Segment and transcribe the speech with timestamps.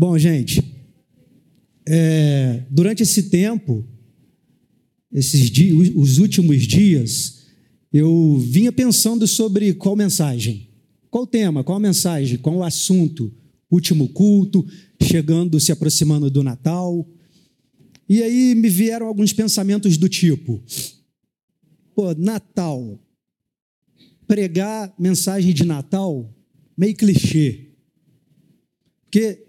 [0.00, 0.62] Bom, gente,
[1.84, 3.84] é, durante esse tempo,
[5.10, 7.48] esses dias, os últimos dias,
[7.92, 10.68] eu vinha pensando sobre qual mensagem,
[11.10, 13.34] qual tema, qual mensagem, qual assunto,
[13.68, 14.64] último culto,
[15.02, 17.04] chegando, se aproximando do Natal.
[18.08, 20.62] E aí me vieram alguns pensamentos do tipo:
[21.92, 23.00] pô, Natal,
[24.28, 26.32] pregar mensagem de Natal,
[26.76, 27.72] meio clichê.
[29.02, 29.47] Porque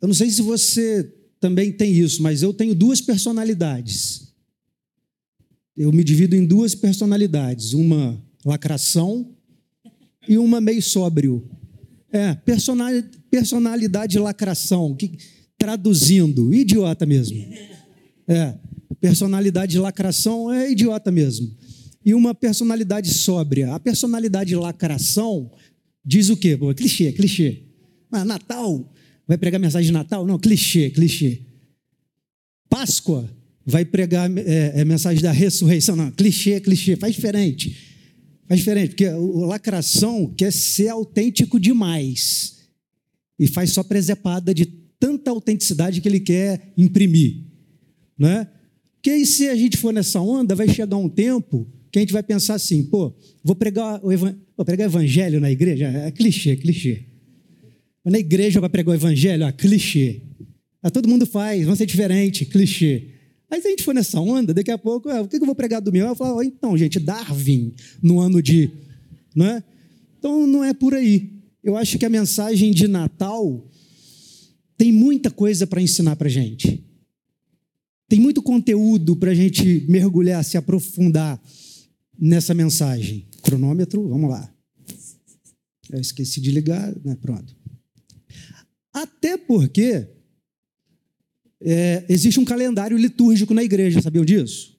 [0.00, 4.32] eu não sei se você também tem isso, mas eu tenho duas personalidades.
[5.76, 9.34] Eu me divido em duas personalidades, uma lacração
[10.28, 11.48] e uma meio sóbrio.
[12.12, 12.36] É,
[13.30, 15.12] personalidade lacração, que,
[15.56, 17.38] traduzindo, idiota mesmo.
[18.26, 18.54] É,
[19.00, 21.54] personalidade lacração é idiota mesmo.
[22.04, 23.74] E uma personalidade sóbria.
[23.74, 25.50] A personalidade lacração
[26.04, 26.56] diz o quê?
[26.56, 27.62] Pô, clichê, clichê.
[28.10, 28.90] Ah, Natal,
[29.28, 30.26] vai pregar mensagem de Natal?
[30.26, 31.42] Não, clichê, clichê.
[32.68, 33.30] Páscoa,
[33.64, 35.94] vai pregar é, é, mensagem da ressurreição?
[35.94, 36.96] Não, clichê, clichê.
[36.96, 37.76] Faz diferente.
[38.48, 42.56] Faz diferente, porque o lacração quer ser autêntico demais.
[43.38, 44.64] E faz só presepada de
[44.98, 47.44] tanta autenticidade que ele quer imprimir.
[48.18, 48.48] Né?
[48.94, 52.12] Porque aí, se a gente for nessa onda, vai chegar um tempo que a gente
[52.12, 54.34] vai pensar assim, pô, vou pregar o evan...
[54.56, 55.86] vou pregar evangelho na igreja?
[55.86, 57.07] É clichê, clichê.
[58.10, 59.44] Na igreja vai pregar o evangelho?
[59.44, 60.22] Ah, clichê.
[60.82, 63.08] Ah, todo mundo faz, vão ser diferente, clichê.
[63.50, 65.54] Aí se a gente for nessa onda, daqui a pouco, ah, o que eu vou
[65.54, 66.06] pregar do meu?
[66.06, 68.70] Eu falo, então, gente, Darwin, no ano de.
[69.34, 69.62] Não é?
[70.18, 71.32] Então não é por aí.
[71.62, 73.66] Eu acho que a mensagem de Natal
[74.76, 76.84] tem muita coisa para ensinar para gente.
[78.08, 81.42] Tem muito conteúdo para a gente mergulhar, se aprofundar
[82.18, 83.26] nessa mensagem.
[83.42, 84.50] Cronômetro, vamos lá.
[85.90, 87.16] Eu esqueci de ligar, né?
[87.20, 87.57] Pronto.
[88.92, 90.06] Até porque
[91.60, 94.76] é, existe um calendário litúrgico na igreja, sabiam disso?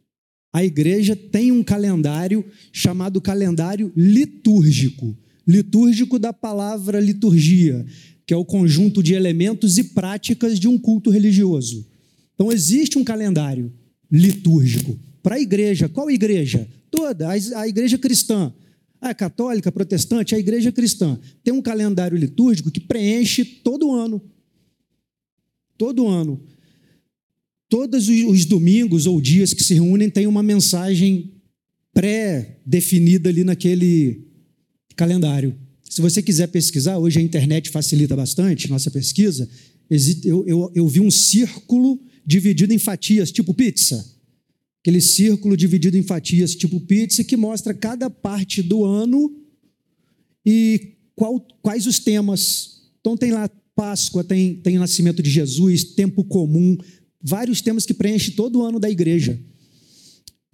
[0.52, 5.16] A igreja tem um calendário chamado calendário litúrgico.
[5.48, 7.86] Litúrgico da palavra liturgia,
[8.26, 11.88] que é o conjunto de elementos e práticas de um culto religioso.
[12.34, 13.72] Então, existe um calendário
[14.12, 15.90] litúrgico para a igreja.
[15.90, 16.68] Qual igreja?
[16.90, 18.54] Toda, a igreja cristã.
[19.02, 21.20] A católica, a protestante, a igreja cristã.
[21.44, 24.22] Tem um calendário litúrgico que preenche todo ano.
[25.78, 26.42] Todo ano.
[27.70, 31.32] Todos os domingos ou dias que se reúnem tem uma mensagem
[31.94, 34.28] pré-definida ali naquele
[34.96, 35.56] calendário.
[35.84, 39.50] Se você quiser pesquisar, hoje a internet facilita bastante nossa pesquisa.
[40.24, 44.19] Eu, eu, eu vi um círculo dividido em fatias, tipo pizza.
[44.82, 49.36] Aquele círculo dividido em fatias, tipo pizza, que mostra cada parte do ano
[50.46, 52.82] e qual, quais os temas.
[53.00, 56.78] Então, tem lá Páscoa, tem, tem Nascimento de Jesus, Tempo Comum,
[57.22, 59.40] vários temas que preenchem todo o ano da igreja.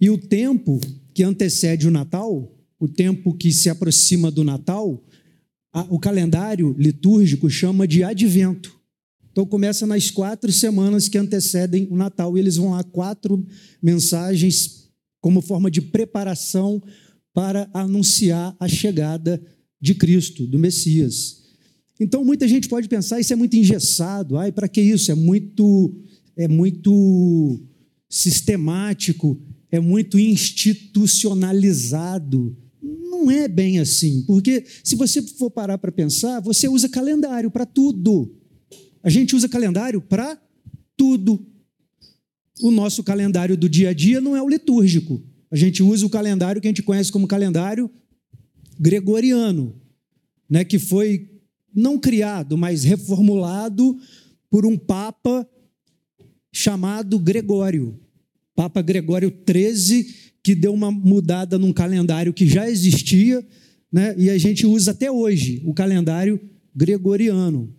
[0.00, 0.80] E o tempo
[1.14, 5.02] que antecede o Natal, o tempo que se aproxima do Natal,
[5.88, 8.75] o calendário litúrgico chama de advento.
[9.36, 13.46] Então começa nas quatro semanas que antecedem o Natal e eles vão lá quatro
[13.82, 14.88] mensagens
[15.20, 16.82] como forma de preparação
[17.34, 19.38] para anunciar a chegada
[19.78, 21.42] de Cristo, do Messias.
[22.00, 25.12] Então muita gente pode pensar isso é muito engessado, ai para que isso?
[25.12, 25.94] É muito
[26.34, 27.62] é muito
[28.08, 29.38] sistemático,
[29.70, 32.56] é muito institucionalizado.
[32.82, 37.66] Não é bem assim, porque se você for parar para pensar, você usa calendário para
[37.66, 38.34] tudo.
[39.06, 40.36] A gente usa calendário para
[40.96, 41.46] tudo.
[42.60, 45.22] O nosso calendário do dia a dia não é o litúrgico.
[45.48, 47.88] A gente usa o calendário que a gente conhece como calendário
[48.80, 49.80] gregoriano,
[50.50, 51.30] né, que foi
[51.72, 53.96] não criado, mas reformulado
[54.50, 55.48] por um papa
[56.52, 58.00] chamado Gregório,
[58.56, 60.04] Papa Gregório XIII,
[60.42, 63.46] que deu uma mudada num calendário que já existia,
[63.92, 64.16] né?
[64.18, 66.40] e a gente usa até hoje o calendário
[66.74, 67.75] gregoriano.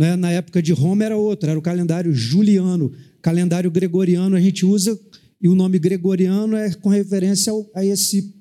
[0.00, 0.16] Né?
[0.16, 2.90] Na época de Roma era outro, era o calendário juliano.
[3.20, 4.98] Calendário gregoriano a gente usa,
[5.38, 8.34] e o nome gregoriano é com referência ao, a esse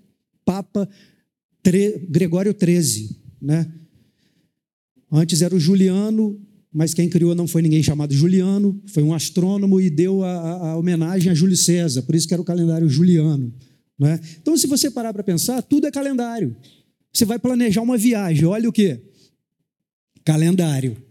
[0.45, 0.87] Papa
[1.61, 3.09] tre, Gregório XIII.
[3.41, 3.69] Né?
[5.11, 6.39] Antes era o Juliano,
[6.71, 10.69] mas quem criou não foi ninguém chamado Juliano, foi um astrônomo e deu a, a,
[10.69, 13.53] a homenagem a Júlio César, por isso que era o calendário juliano.
[13.99, 14.17] Né?
[14.41, 16.55] Então, se você parar para pensar, tudo é calendário.
[17.11, 18.97] Você vai planejar uma viagem, olha o que?
[20.23, 21.08] Calendário.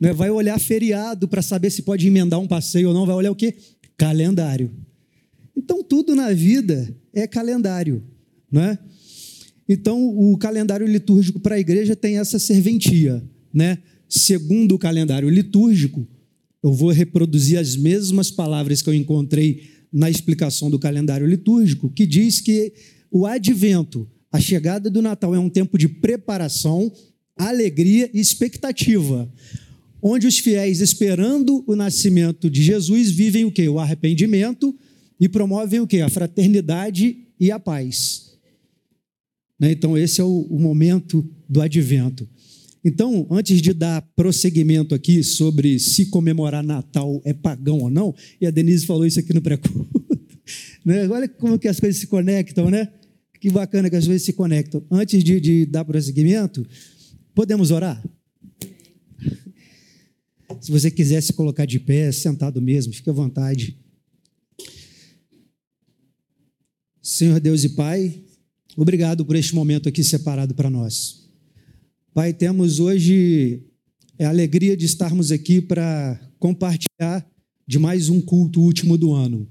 [0.00, 0.12] Né?
[0.12, 3.36] Vai olhar feriado para saber se pode emendar um passeio ou não, vai olhar o
[3.36, 3.54] que?
[3.96, 4.70] Calendário.
[5.56, 8.02] Então, tudo na vida é calendário.
[8.50, 8.78] Né?
[9.68, 13.22] Então, o calendário litúrgico para a igreja tem essa serventia.
[13.52, 13.78] Né?
[14.08, 16.06] segundo o calendário litúrgico,
[16.62, 19.62] eu vou reproduzir as mesmas palavras que eu encontrei
[19.92, 22.72] na explicação do calendário litúrgico, que diz que
[23.10, 26.92] o advento, a chegada do Natal, é um tempo de preparação,
[27.36, 29.30] alegria e expectativa,
[30.02, 33.68] onde os fiéis, esperando o nascimento de Jesus, vivem o que?
[33.68, 34.74] O arrependimento
[35.18, 36.00] e promovem o que?
[36.00, 38.36] A fraternidade e a paz.
[39.58, 39.72] Né?
[39.72, 42.28] Então, esse é o momento do advento.
[42.84, 48.46] Então, antes de dar prosseguimento aqui sobre se comemorar Natal é pagão ou não, e
[48.46, 49.88] a Denise falou isso aqui no pré-culto,
[50.86, 51.08] né?
[51.08, 52.88] olha como que as coisas se conectam, né?
[53.40, 54.84] Que bacana que as coisas se conectam.
[54.90, 56.64] Antes de, de dar prosseguimento,
[57.34, 58.02] podemos orar?
[60.60, 63.76] Se você quiser se colocar de pé, sentado mesmo, fique à vontade.
[67.02, 68.22] Senhor Deus e Pai,
[68.76, 71.28] obrigado por este momento aqui separado para nós.
[72.12, 73.62] Pai, temos hoje
[74.18, 77.28] a alegria de estarmos aqui para compartilhar
[77.66, 79.48] de mais um culto último do ano.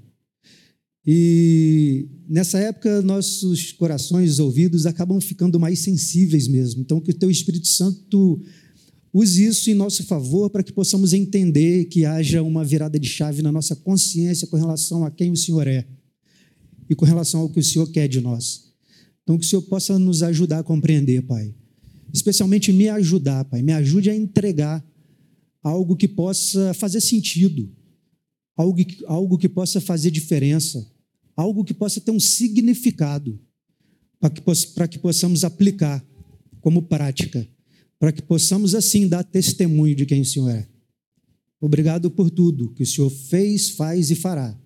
[1.06, 6.80] E nessa época, nossos corações, ouvidos acabam ficando mais sensíveis mesmo.
[6.80, 8.42] Então, que o Teu Espírito Santo
[9.18, 13.42] use isso em nosso favor para que possamos entender que haja uma virada de chave
[13.42, 15.86] na nossa consciência com relação a quem o Senhor é
[16.88, 18.72] e com relação ao que o Senhor quer de nós.
[19.22, 21.54] Então, que o Senhor possa nos ajudar a compreender, Pai
[22.12, 23.62] especialmente me ajudar, Pai.
[23.62, 24.84] Me ajude a entregar
[25.62, 27.70] algo que possa fazer sentido,
[28.56, 30.90] algo que, algo que possa fazer diferença,
[31.36, 33.38] algo que possa ter um significado,
[34.18, 34.40] para que,
[34.74, 36.04] para que possamos aplicar
[36.60, 37.46] como prática,
[37.98, 40.68] para que possamos assim dar testemunho de quem o Senhor é.
[41.60, 44.58] Obrigado por tudo que o Senhor fez, faz e fará.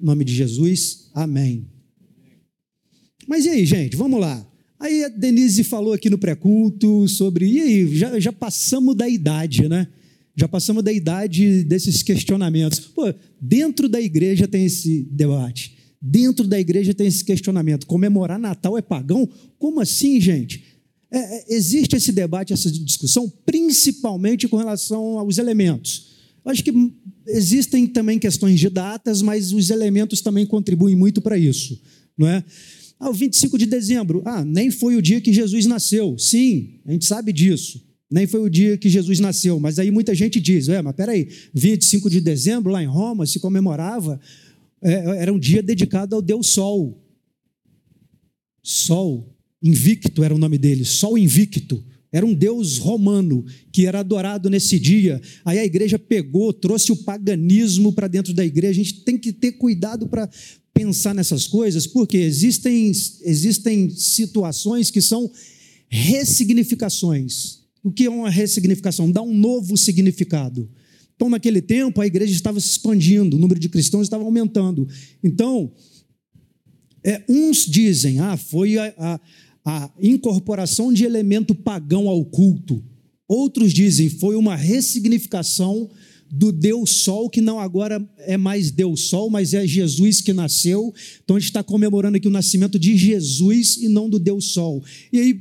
[0.00, 1.68] Em nome de Jesus, amém.
[3.26, 4.46] Mas e aí, gente, vamos lá.
[4.78, 7.46] Aí a Denise falou aqui no pré-culto sobre.
[7.46, 9.88] E aí, já, já passamos da idade, né?
[10.34, 12.80] Já passamos da idade desses questionamentos.
[12.80, 15.76] Pô, dentro da igreja tem esse debate.
[16.00, 17.86] Dentro da igreja tem esse questionamento.
[17.86, 19.28] Comemorar Natal é pagão?
[19.58, 20.75] Como assim, gente?
[21.16, 26.14] É, é existe esse debate, essa discussão, principalmente com relação aos elementos.
[26.44, 26.72] Eu acho que
[27.26, 31.80] existem também questões de datas, mas os elementos também contribuem muito para isso,
[32.16, 32.44] não é?
[33.00, 34.22] Ah, o 25 de dezembro.
[34.24, 36.18] Ah, nem foi o dia que Jesus nasceu.
[36.18, 37.82] Sim, a gente sabe disso.
[38.10, 39.58] Nem foi o dia que Jesus nasceu.
[39.58, 43.38] Mas aí muita gente diz: é, mas peraí, 25 de dezembro, lá em Roma, se
[43.38, 44.20] comemorava,
[44.82, 47.02] é, era um dia dedicado ao Deus Sol.
[48.62, 51.84] Sol, invicto era o nome dele, Sol invicto.
[52.12, 55.20] Era um deus romano que era adorado nesse dia.
[55.44, 58.80] Aí a igreja pegou, trouxe o paganismo para dentro da igreja.
[58.80, 60.30] A gente tem que ter cuidado para
[60.72, 62.90] pensar nessas coisas, porque existem,
[63.22, 65.30] existem situações que são
[65.88, 67.60] ressignificações.
[67.82, 69.10] O que é uma ressignificação?
[69.10, 70.70] Dá um novo significado.
[71.14, 74.86] Então, naquele tempo, a igreja estava se expandindo, o número de cristãos estava aumentando.
[75.24, 75.72] Então,
[77.02, 79.20] é, uns dizem, ah, foi a, a,
[79.66, 82.80] a incorporação de elemento pagão ao culto.
[83.26, 85.90] Outros dizem, foi uma ressignificação
[86.30, 90.94] do Deus Sol, que não agora é mais Deus Sol, mas é Jesus que nasceu.
[91.24, 94.84] Então a gente está comemorando aqui o nascimento de Jesus e não do Deus Sol.
[95.12, 95.40] E aí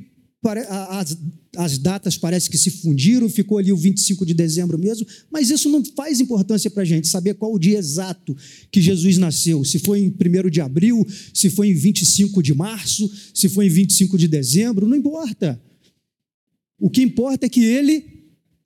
[0.49, 1.17] as,
[1.55, 5.69] as datas parece que se fundiram, ficou ali o 25 de dezembro mesmo, mas isso
[5.69, 8.35] não faz importância para a gente saber qual o dia exato
[8.71, 9.63] que Jesus nasceu.
[9.63, 13.69] Se foi em 1 de abril, se foi em 25 de março, se foi em
[13.69, 15.61] 25 de dezembro, não importa.
[16.79, 18.05] O que importa é que ele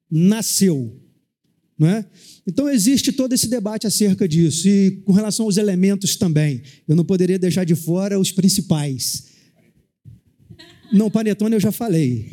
[0.09, 0.95] nasceu.
[1.77, 2.05] Não é?
[2.45, 4.67] Então existe todo esse debate acerca disso.
[4.67, 9.28] E com relação aos elementos também, eu não poderia deixar de fora os principais.
[10.91, 12.25] Não, panetone eu já falei.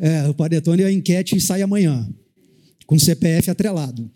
[0.00, 2.08] É, o panetone a enquete sai amanhã,
[2.86, 4.10] com CPF atrelado.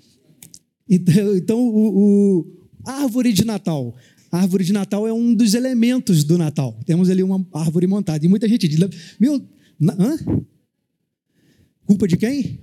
[0.89, 2.47] Então, então o, o
[2.85, 3.95] árvore de Natal.
[4.31, 6.79] A árvore de Natal é um dos elementos do Natal.
[6.85, 8.25] Temos ali uma árvore montada.
[8.25, 8.79] E muita gente diz:
[9.19, 9.41] Meu,
[9.99, 10.17] hã?
[11.87, 12.59] culpa de quem?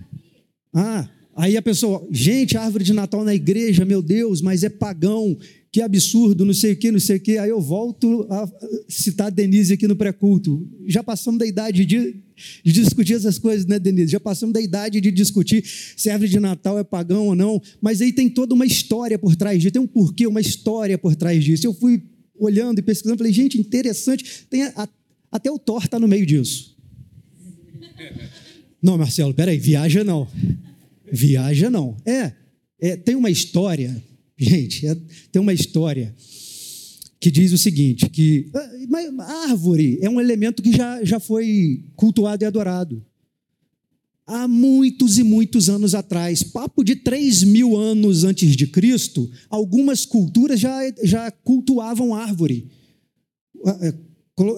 [0.74, 5.36] Ah, Aí a pessoa, gente, árvore de Natal na igreja, meu Deus, mas é pagão,
[5.74, 7.36] que absurdo, não sei o que, não sei o que.
[7.40, 8.48] Aí eu volto a
[8.88, 10.70] citar a Denise aqui no pré-culto.
[10.86, 12.16] Já passamos da idade de,
[12.64, 14.12] de, discutir essas coisas, né, Denise?
[14.12, 15.66] Já passamos da idade de discutir
[15.98, 19.18] se a árvore de Natal é pagão ou não, mas aí tem toda uma história
[19.18, 21.66] por trás disso, tem um porquê, uma história por trás disso.
[21.66, 22.04] Eu fui
[22.38, 24.88] olhando e pesquisando, falei, gente, interessante, tem a,
[25.32, 26.78] até o Thor está no meio disso.
[28.80, 30.28] Não, Marcelo, peraí, viaja não.
[31.10, 31.96] Viaja não.
[32.06, 32.34] É,
[32.80, 34.04] é tem uma história,
[34.38, 34.96] gente, é,
[35.32, 36.16] tem uma história
[37.24, 42.44] que diz o seguinte, que a árvore é um elemento que já, já foi cultuado
[42.44, 43.02] e adorado.
[44.28, 50.06] há muitos e muitos anos atrás, papo de 3 mil anos antes de Cristo, algumas
[50.06, 52.70] culturas já, já cultuavam árvore.
[53.66, 53.94] É,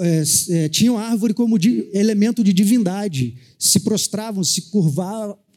[0.02, 4.72] é, é, tinham árvore como de, elemento de divindade, se prostravam, se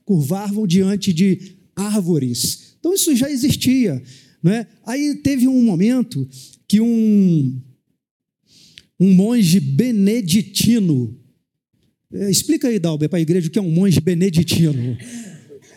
[0.04, 2.67] curvavam diante de árvores.
[2.78, 4.02] Então isso já existia.
[4.42, 4.66] Né?
[4.87, 6.28] Aí teve um momento
[6.66, 7.61] que um,
[9.00, 11.18] um monge beneditino
[12.12, 14.97] é, explica aí, Dalber, para a igreja o que é um monge beneditino.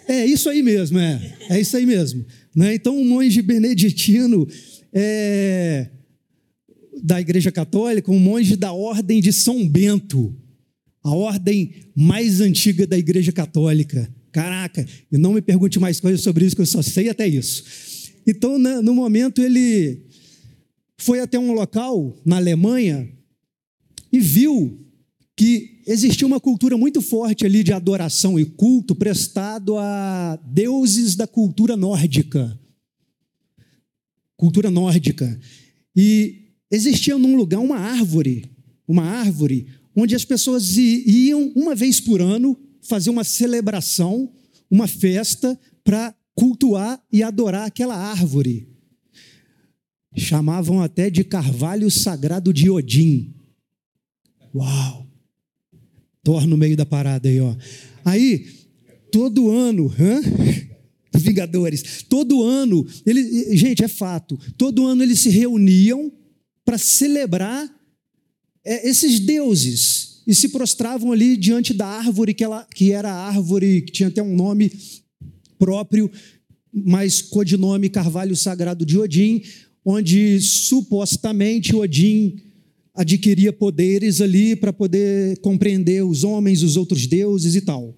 [0.08, 1.38] É isso aí mesmo, é.
[1.50, 2.25] É isso aí mesmo.
[2.55, 2.75] Né?
[2.75, 4.48] Então, um monge beneditino
[4.93, 5.89] é,
[7.03, 10.36] da Igreja Católica, um monge da Ordem de São Bento,
[11.03, 14.13] a ordem mais antiga da Igreja Católica.
[14.32, 17.64] Caraca, e não me pergunte mais coisas sobre isso, que eu só sei até isso.
[18.26, 20.06] Então, no momento, ele
[20.98, 23.12] foi até um local na Alemanha
[24.12, 24.80] e viu
[25.36, 31.26] que existia uma cultura muito forte ali de adoração e culto prestado a deuses da
[31.26, 32.60] cultura nórdica.
[34.38, 35.40] Cultura nórdica.
[35.96, 38.46] E existia num lugar uma árvore,
[38.88, 44.32] uma árvore onde as pessoas iam uma vez por ano fazer uma celebração,
[44.70, 48.68] uma festa para cultuar e adorar aquela árvore.
[50.16, 53.34] Chamavam até de carvalho sagrado de Odin.
[54.54, 55.08] Uau!
[56.24, 57.56] Thor no meio da parada aí, ó.
[58.04, 58.46] Aí,
[59.12, 60.22] todo ano, hã?
[61.18, 66.12] Vingadores, todo ano, ele, gente, é fato, todo ano eles se reuniam
[66.64, 67.70] para celebrar
[68.64, 73.28] é, esses deuses e se prostravam ali diante da árvore, que, ela, que era a
[73.28, 74.72] árvore que tinha até um nome
[75.58, 76.10] próprio,
[76.74, 79.42] mas codinome Carvalho Sagrado de Odin,
[79.84, 82.40] onde supostamente Odin
[82.94, 87.98] adquiria poderes ali para poder compreender os homens, os outros deuses e tal.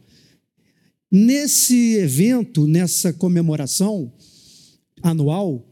[1.11, 4.11] Nesse evento, nessa comemoração
[5.01, 5.67] anual,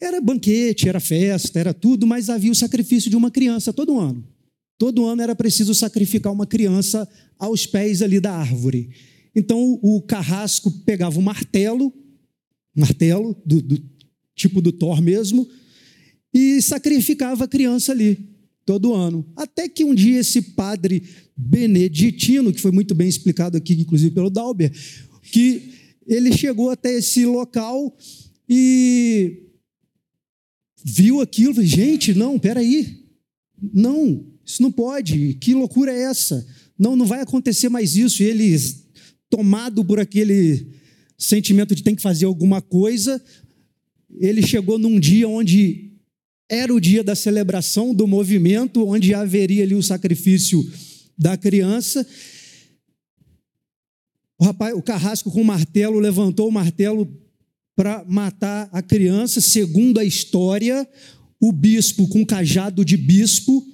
[0.00, 4.24] era banquete, era festa, era tudo, mas havia o sacrifício de uma criança todo ano.
[4.78, 8.90] Todo ano era preciso sacrificar uma criança aos pés ali da árvore.
[9.34, 11.92] Então o carrasco pegava um martelo,
[12.74, 13.82] martelo do, do
[14.34, 15.48] tipo do Thor mesmo,
[16.32, 18.18] e sacrificava a criança ali
[18.64, 19.26] todo ano.
[19.36, 21.02] Até que um dia esse padre
[21.36, 24.72] beneditino, que foi muito bem explicado aqui, inclusive pelo Dalber,
[25.22, 25.72] que
[26.06, 27.96] ele chegou até esse local
[28.48, 29.44] e
[30.84, 33.04] viu aquilo, gente, não, peraí,
[33.72, 36.46] não, isso não pode, que loucura é essa?
[36.78, 38.22] Não, não vai acontecer mais isso.
[38.22, 38.56] E ele,
[39.28, 40.68] tomado por aquele
[41.18, 43.20] sentimento de tem que fazer alguma coisa,
[44.20, 45.92] ele chegou num dia onde
[46.48, 50.64] era o dia da celebração do movimento, onde haveria ali o sacrifício
[51.18, 52.06] da criança.
[54.38, 57.08] O rapaz, o carrasco com o martelo levantou o martelo
[57.74, 59.40] para matar a criança.
[59.40, 60.88] Segundo a história,
[61.40, 63.66] o bispo com cajado de bispo,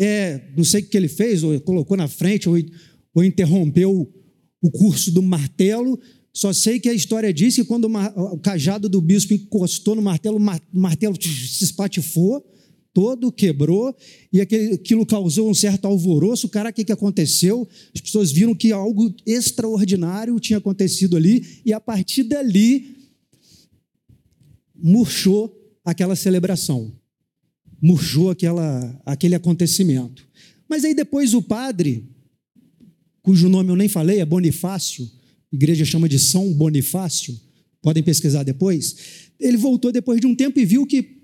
[0.00, 2.56] é, não sei o que ele fez, ou colocou na frente, ou,
[3.14, 4.10] ou interrompeu
[4.62, 6.00] o curso do martelo,
[6.32, 10.38] só sei que a história diz que quando o cajado do bispo encostou no martelo,
[10.38, 12.46] o martelo se espatifou
[12.92, 13.94] todo, quebrou,
[14.32, 16.48] e aquilo causou um certo alvoroço.
[16.48, 17.68] Cara, o que aconteceu?
[17.94, 22.96] As pessoas viram que algo extraordinário tinha acontecido ali, e a partir dali
[24.74, 26.92] murchou aquela celebração,
[27.80, 30.26] murchou aquela, aquele acontecimento.
[30.68, 32.08] Mas aí depois o padre,
[33.22, 35.08] cujo nome eu nem falei, é Bonifácio,
[35.52, 37.38] a igreja chama de São Bonifácio,
[37.82, 39.30] podem pesquisar depois.
[39.38, 41.20] Ele voltou depois de um tempo e viu que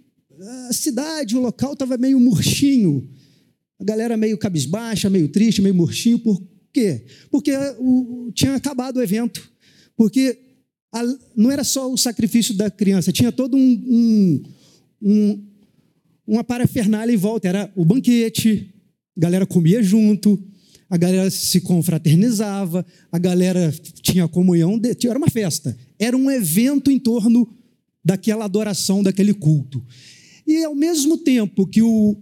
[0.69, 3.09] a cidade, o local estava meio murchinho,
[3.79, 6.19] a galera meio cabisbaixa, meio triste, meio murchinho.
[6.19, 7.05] Por quê?
[7.31, 9.51] Porque o, tinha acabado o evento.
[9.97, 10.39] Porque
[10.93, 11.03] a,
[11.37, 14.43] não era só o sacrifício da criança, tinha todo um, um,
[15.03, 15.47] um,
[16.27, 17.49] uma parafernália em volta.
[17.49, 18.75] Era o banquete,
[19.17, 20.43] a galera comia junto,
[20.89, 26.99] a galera se confraternizava, a galera tinha comunhão, era uma festa, era um evento em
[26.99, 27.49] torno
[28.05, 29.85] daquela adoração, daquele culto.
[30.47, 32.17] E ao mesmo tempo que o,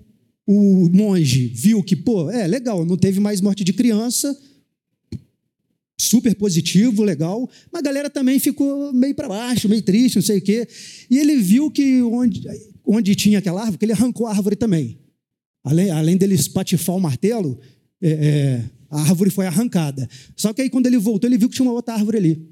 [0.46, 4.34] o monge viu que, pô, é legal, não teve mais morte de criança,
[5.98, 10.38] super positivo, legal, mas a galera também ficou meio para baixo, meio triste, não sei
[10.38, 10.66] o quê.
[11.10, 12.42] E ele viu que onde,
[12.86, 14.98] onde tinha aquela árvore, que ele arrancou a árvore também.
[15.62, 17.58] Além, além dele espatifar o martelo,
[18.00, 20.08] é, é, a árvore foi arrancada.
[20.36, 22.48] Só que aí, quando ele voltou, ele viu que tinha uma outra árvore ali.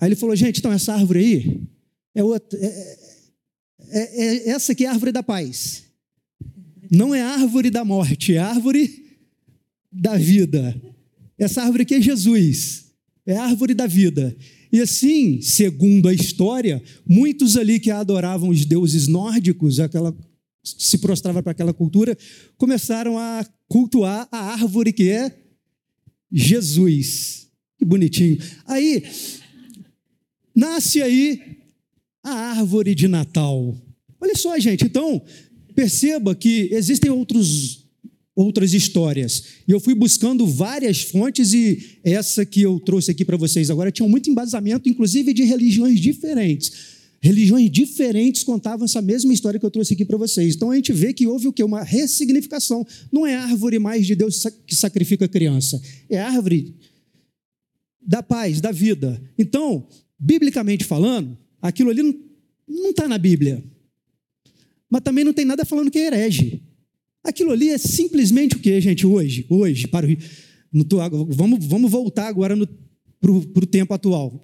[0.00, 1.62] Aí ele falou: gente, então essa árvore aí
[2.14, 2.98] é, outra, é,
[3.90, 5.84] é, é essa aqui é a árvore da paz.
[6.90, 9.04] Não é árvore da morte, é árvore
[9.92, 10.80] da vida.
[11.38, 12.86] Essa árvore aqui é Jesus,
[13.26, 14.34] é árvore da vida.
[14.76, 20.14] E assim, segundo a história, muitos ali que adoravam os deuses nórdicos, aquela
[20.62, 22.14] se prostrava para aquela cultura,
[22.58, 25.34] começaram a cultuar a árvore que é
[26.30, 27.48] Jesus.
[27.78, 28.36] Que bonitinho.
[28.66, 29.02] Aí
[30.54, 31.56] nasce aí
[32.22, 33.74] a árvore de Natal.
[34.20, 34.84] Olha só, gente.
[34.84, 35.24] Então,
[35.74, 37.85] perceba que existem outros
[38.36, 39.44] outras histórias.
[39.66, 43.90] E eu fui buscando várias fontes e essa que eu trouxe aqui para vocês agora
[43.90, 46.94] tinha muito embasamento, inclusive de religiões diferentes.
[47.18, 50.54] Religiões diferentes contavam essa mesma história que eu trouxe aqui para vocês.
[50.54, 51.64] Então a gente vê que houve o que?
[51.64, 52.86] Uma ressignificação.
[53.10, 56.74] Não é árvore mais de Deus que sacrifica a criança, é árvore
[58.06, 59.20] da paz, da vida.
[59.38, 59.88] Então,
[60.18, 62.02] biblicamente falando, aquilo ali
[62.68, 63.64] não está na Bíblia.
[64.88, 66.62] Mas também não tem nada falando que é herege.
[67.26, 69.44] Aquilo ali é simplesmente o que, gente, hoje?
[69.50, 70.16] Hoje, para o.
[71.28, 72.56] Vamos, vamos voltar agora
[73.20, 74.40] para o tempo atual.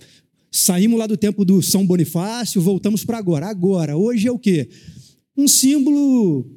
[0.51, 3.47] Saímos lá do tempo do São Bonifácio, voltamos para agora.
[3.47, 4.69] Agora, hoje é o quê?
[5.37, 6.51] Um símbolo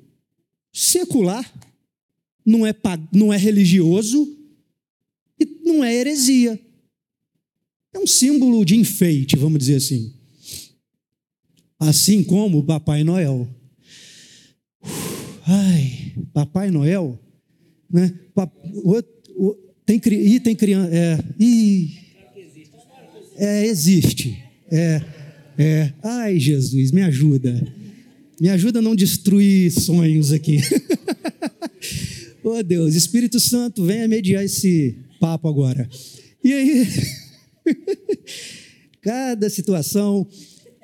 [0.73, 1.45] secular,
[2.43, 2.73] não é,
[3.13, 4.35] não é religioso
[5.39, 6.59] e não é heresia.
[7.93, 10.11] É um símbolo de enfeite, vamos dizer assim.
[11.79, 13.47] Assim como o Papai Noel.
[15.47, 16.04] Ai,
[16.35, 17.17] Papai Noel,
[17.89, 18.13] né?
[19.85, 20.93] Tem, ih, tem criança.
[20.93, 21.97] É, ih,
[23.37, 24.37] é, existe.
[24.69, 25.01] É,
[25.57, 25.93] é.
[26.03, 27.65] Ai, Jesus, me ajuda.
[28.37, 30.59] Me ajuda a não destruir sonhos aqui.
[32.43, 35.89] oh, Deus, Espírito Santo, venha mediar esse papo agora.
[36.43, 36.87] E aí,
[39.01, 40.27] cada situação.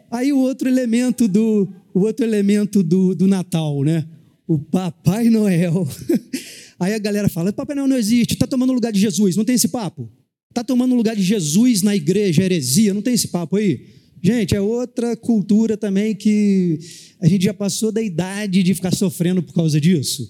[0.09, 4.07] Aí o outro elemento do, o outro elemento do, do Natal, né?
[4.51, 5.87] O Papai Noel.
[6.77, 9.37] Aí a galera fala: Papai Noel não existe, está tomando o lugar de Jesus.
[9.37, 10.11] Não tem esse papo?
[10.49, 13.85] Está tomando o lugar de Jesus na igreja, heresia, não tem esse papo aí?
[14.21, 16.77] Gente, é outra cultura também que
[17.21, 20.29] a gente já passou da idade de ficar sofrendo por causa disso.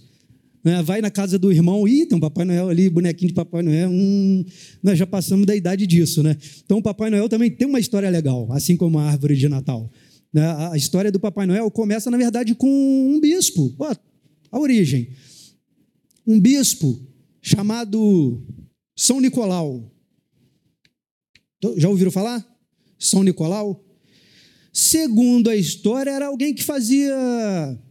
[0.64, 0.84] Né?
[0.84, 3.90] Vai na casa do irmão, e tem um Papai Noel ali, bonequinho de Papai Noel.
[3.90, 4.46] Hum,
[4.84, 6.38] nós já passamos da idade disso, né?
[6.64, 9.90] Então o Papai Noel também tem uma história legal, assim como a árvore de Natal.
[10.32, 10.44] Né?
[10.72, 13.74] A história do Papai Noel começa, na verdade, com um bispo.
[13.80, 13.96] Ó,
[14.52, 15.10] a origem.
[16.28, 17.00] Um bispo
[17.42, 18.44] chamado
[18.96, 19.92] São Nicolau.
[21.78, 22.46] Já ouviram falar?
[23.00, 23.84] São Nicolau?
[24.74, 27.14] Segundo a história, era alguém que fazia,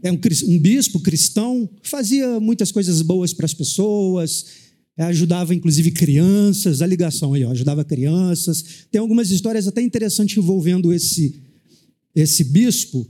[0.02, 0.18] é um,
[0.48, 4.46] um bispo cristão, fazia muitas coisas boas para as pessoas,
[4.96, 8.86] ajudava inclusive crianças, a ligação aí, ó, ajudava crianças.
[8.90, 11.42] Tem algumas histórias até interessantes envolvendo esse,
[12.14, 13.06] esse bispo,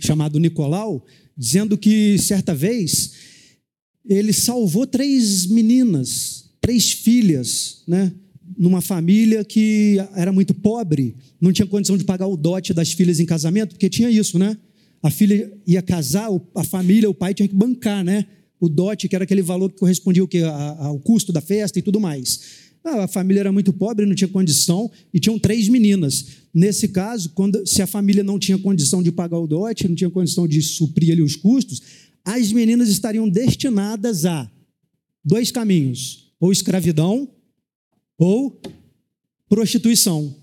[0.00, 1.04] chamado Nicolau,
[1.38, 3.12] dizendo que certa vez
[4.04, 8.12] ele salvou três meninas, três filhas, né?
[8.56, 13.20] numa família que era muito pobre, não tinha condição de pagar o dote das filhas
[13.20, 14.56] em casamento, porque tinha isso, né?
[15.00, 18.26] A filha ia casar, a família, o pai tinha que bancar, né?
[18.58, 22.00] O dote, que era aquele valor que correspondia que, ao custo da festa e tudo
[22.00, 22.40] mais.
[22.88, 26.26] A família era muito pobre, não tinha condição, e tinham três meninas.
[26.54, 30.10] Nesse caso, quando, se a família não tinha condição de pagar o dote, não tinha
[30.10, 31.82] condição de suprir ali os custos,
[32.24, 34.50] as meninas estariam destinadas a
[35.24, 37.30] dois caminhos: ou escravidão,
[38.16, 38.60] ou
[39.48, 40.34] prostituição.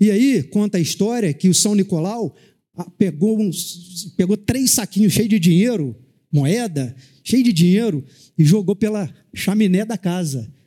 [0.00, 2.34] E aí conta a história que o São Nicolau
[2.74, 5.96] ah, pegou, uns, pegou três saquinhos cheios de dinheiro,
[6.32, 8.04] moeda, cheio de dinheiro,
[8.38, 10.57] e jogou pela chaminé da casa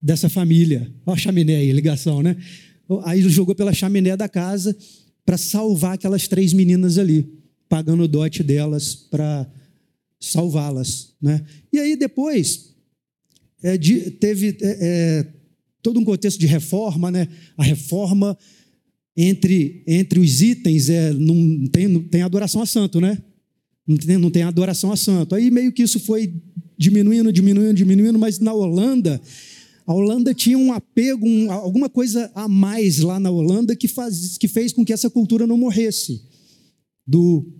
[0.00, 0.92] dessa família.
[1.04, 2.36] Olha a chaminé aí, ligação, né?
[3.04, 4.76] Aí jogou pela chaminé da casa
[5.24, 7.28] para salvar aquelas três meninas ali,
[7.68, 9.46] pagando o dote delas para
[10.18, 11.14] salvá-las.
[11.20, 11.44] Né?
[11.72, 12.74] E aí depois
[13.62, 15.26] é, de, teve é, é,
[15.82, 17.28] todo um contexto de reforma, né?
[17.56, 18.38] A reforma
[19.16, 23.18] entre, entre os itens é, não, tem, não tem adoração a santo, né?
[23.86, 25.34] Não tem, não tem adoração a santo.
[25.34, 26.32] Aí meio que isso foi
[26.76, 29.20] diminuindo, diminuindo, diminuindo, mas na Holanda,
[29.88, 34.36] a Holanda tinha um apego, um, alguma coisa a mais lá na Holanda que, faz,
[34.36, 36.20] que fez com que essa cultura não morresse,
[37.06, 37.50] do,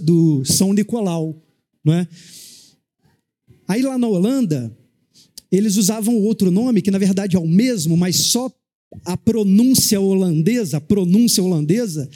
[0.00, 1.42] do São Nicolau.
[1.84, 2.06] Não é?
[3.66, 4.72] Aí lá na Holanda,
[5.50, 8.48] eles usavam outro nome, que na verdade é o mesmo, mas só
[9.04, 12.08] a pronúncia holandesa, a pronúncia holandesa,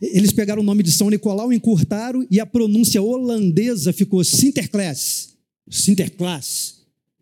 [0.00, 5.34] eles pegaram o nome de São Nicolau, encurtaram e a pronúncia holandesa ficou Sinterklaas.
[5.68, 6.77] Sinterklaas.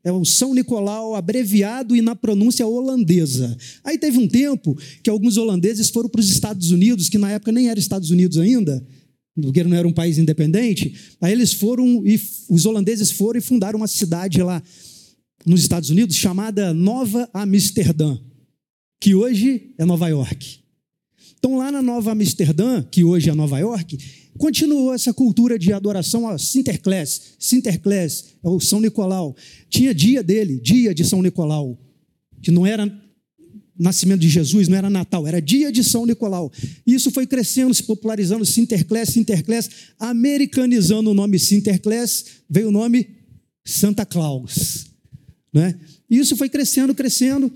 [0.06, 3.58] É o São Nicolau abreviado e na pronúncia holandesa.
[3.82, 7.50] Aí teve um tempo que alguns holandeses foram para os Estados Unidos, que na época
[7.50, 8.86] nem era Estados Unidos ainda,
[9.34, 10.94] porque não era um país independente.
[11.20, 14.62] Aí eles foram e os holandeses foram e fundaram uma cidade lá
[15.44, 18.16] nos Estados Unidos chamada Nova Amsterdã,
[19.00, 20.60] que hoje é Nova York.
[21.36, 23.98] Então, lá na Nova Amsterdã, que hoje é Nova York,
[24.38, 27.36] continuou essa cultura de adoração a Sinterklaas.
[27.38, 29.36] Sinterklaas é o São Nicolau.
[29.68, 31.78] Tinha dia dele, dia de São Nicolau,
[32.42, 32.90] que não era
[33.78, 36.50] nascimento de Jesus, não era Natal, era dia de São Nicolau.
[36.86, 39.68] Isso foi crescendo, se popularizando, Sinterklaas, Sinterklaas,
[39.98, 43.08] americanizando o nome Sinterklaas, veio o nome
[43.64, 44.86] Santa Claus.
[45.52, 45.78] Né?
[46.08, 47.52] Isso foi crescendo, crescendo,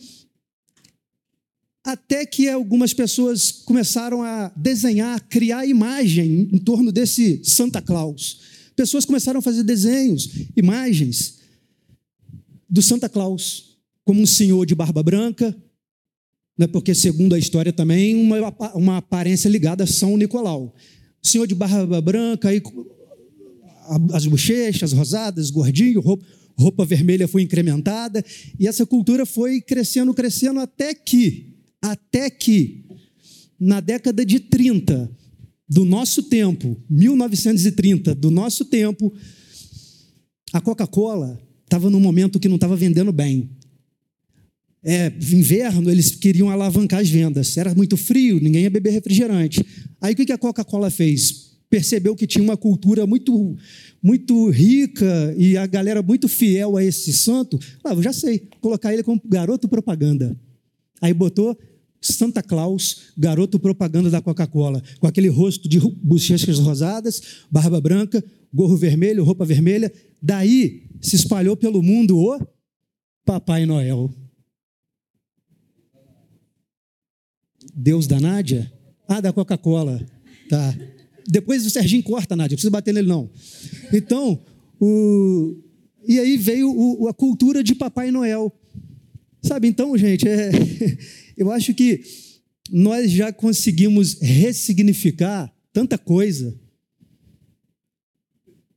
[1.93, 8.41] até que algumas pessoas começaram a desenhar, criar imagem em torno desse Santa Claus.
[8.77, 11.41] Pessoas começaram a fazer desenhos, imagens
[12.69, 15.57] do Santa Claus, como um senhor de barba branca,
[16.57, 20.75] né, porque, segundo a história também, uma, uma aparência ligada a São Nicolau.
[21.23, 22.63] O senhor de barba branca, aí,
[24.13, 26.25] as bochechas rosadas, gordinho, roupa,
[26.57, 28.25] roupa vermelha foi incrementada,
[28.59, 31.50] e essa cultura foi crescendo, crescendo, até que,
[31.83, 32.85] até que,
[33.59, 35.11] na década de 30,
[35.69, 39.13] do nosso tempo, 1930, do nosso tempo,
[40.53, 43.51] a Coca-Cola estava num momento que não estava vendendo bem
[44.83, 47.57] é, inverno, eles queriam alavancar as vendas.
[47.57, 49.65] Era muito frio, ninguém ia beber refrigerante.
[50.01, 51.51] Aí o que a Coca-Cola fez?
[51.69, 53.57] Percebeu que tinha uma cultura muito,
[54.03, 57.59] muito rica e a galera muito fiel a esse santo.
[57.85, 60.37] Ah, eu já sei, colocar ele como garoto propaganda.
[61.01, 61.57] Aí botou
[62.01, 68.77] Santa Claus, garoto propaganda da Coca-Cola, com aquele rosto de bochechas rosadas, barba branca, gorro
[68.77, 69.93] vermelho, roupa vermelha.
[70.23, 72.41] Daí se espalhou pelo mundo o
[73.25, 74.11] Papai Noel.
[77.75, 78.73] Deus da Nádia?
[79.07, 80.05] Ah, da Coca-Cola.
[80.49, 80.77] Tá.
[81.29, 83.31] Depois o Serginho corta, Nádia, não precisa bater nele, não.
[83.93, 84.41] Então,
[84.81, 85.57] o...
[86.07, 88.53] e aí veio o, a cultura de Papai Noel.
[89.43, 90.51] Sabe, então, gente, é...
[91.37, 92.03] eu acho que
[92.71, 96.55] nós já conseguimos ressignificar tanta coisa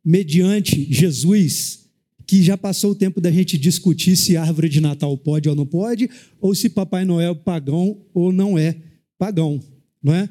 [0.04, 1.90] mediante Jesus,
[2.26, 5.66] que já passou o tempo da gente discutir se árvore de Natal pode ou não
[5.66, 6.10] pode,
[6.42, 8.76] ou se Papai Noel é pagão ou não é
[9.18, 9.62] pagão,
[10.02, 10.28] não é?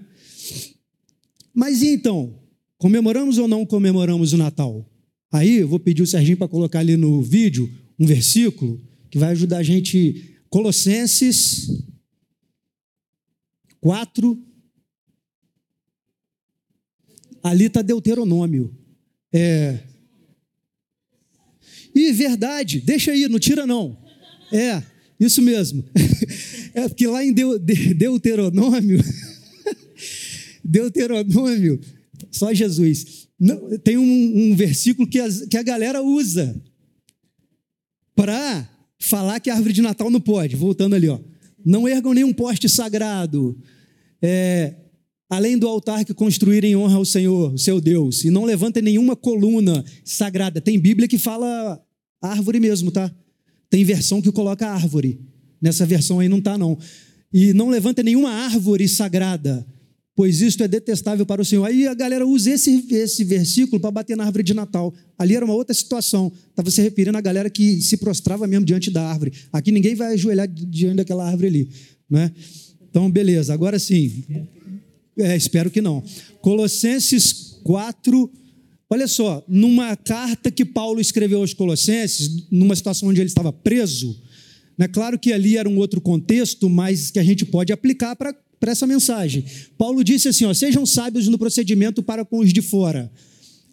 [1.54, 2.34] Mas e então,
[2.78, 4.88] comemoramos ou não comemoramos o Natal?
[5.30, 8.80] Aí eu vou pedir o Serginho para colocar ali no vídeo um versículo
[9.12, 10.38] que vai ajudar a gente.
[10.48, 11.84] Colossenses
[13.78, 14.42] 4.
[17.42, 18.74] Ali está Deuteronômio.
[19.30, 19.80] É.
[21.94, 24.02] E verdade, deixa aí, não tira não.
[24.50, 24.82] É,
[25.20, 25.84] isso mesmo.
[26.74, 28.98] É porque lá em Deuteronômio,
[30.64, 31.78] Deuteronômio,
[32.30, 33.28] só Jesus,
[33.84, 36.58] tem um, um versículo que, as, que a galera usa
[38.16, 38.71] para
[39.02, 40.56] falar que a árvore de Natal não pode.
[40.56, 41.18] Voltando ali, ó.
[41.64, 43.56] Não ergam nenhum poste sagrado,
[44.20, 44.74] é,
[45.30, 49.84] além do altar que construírem honra ao Senhor, seu Deus, e não levantem nenhuma coluna
[50.04, 50.60] sagrada.
[50.60, 51.80] Tem Bíblia que fala
[52.20, 53.12] árvore mesmo, tá?
[53.70, 55.20] Tem versão que coloca árvore.
[55.60, 56.76] Nessa versão aí não está, não.
[57.32, 59.66] E não levanta nenhuma árvore sagrada,
[60.14, 61.64] pois isto é detestável para o Senhor.
[61.64, 64.92] Aí a galera usa esse, esse versículo para bater na árvore de Natal.
[65.18, 66.30] Ali era uma outra situação.
[66.50, 69.32] Estava se referindo à galera que se prostrava mesmo diante da árvore.
[69.52, 71.68] Aqui ninguém vai ajoelhar diante daquela árvore ali.
[72.08, 72.30] Né?
[72.90, 73.54] Então, beleza.
[73.54, 74.24] Agora sim.
[75.16, 76.02] É, espero que não.
[76.40, 78.30] Colossenses 4.
[78.90, 84.20] Olha só, numa carta que Paulo escreveu aos Colossenses, numa situação onde ele estava preso,
[84.78, 88.34] é claro que ali era um outro contexto, mas que a gente pode aplicar para
[88.70, 89.44] essa mensagem.
[89.76, 93.10] Paulo disse assim: ó, sejam sábios no procedimento para com os de fora.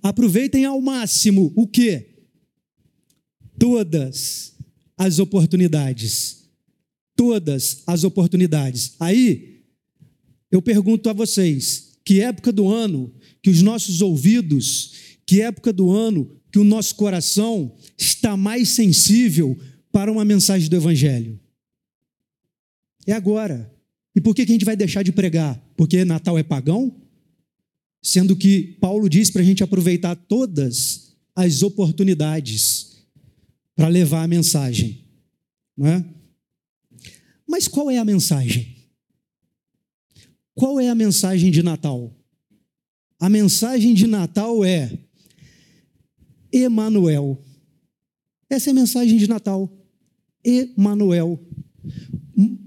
[0.01, 2.07] Aproveitem ao máximo o que?
[3.57, 4.53] Todas
[4.97, 6.49] as oportunidades.
[7.15, 8.95] Todas as oportunidades.
[8.99, 9.61] Aí,
[10.51, 14.93] eu pergunto a vocês: que época do ano que os nossos ouvidos,
[15.25, 19.57] que época do ano que o nosso coração está mais sensível
[19.91, 21.39] para uma mensagem do Evangelho.
[23.05, 23.71] É agora.
[24.15, 25.59] E por que, a gente vai deixar de pregar?
[25.75, 26.95] Porque Natal é pagão?
[28.01, 32.97] Sendo que Paulo diz para a gente aproveitar todas as oportunidades
[33.75, 35.05] para levar a mensagem.
[35.77, 36.05] Não é?
[37.47, 38.75] Mas qual é a mensagem?
[40.53, 42.13] Qual é a mensagem de Natal?
[43.19, 44.97] A mensagem de Natal é
[46.51, 47.41] Emanuel.
[48.49, 49.71] Essa é a mensagem de Natal.
[50.43, 51.39] Emanuel.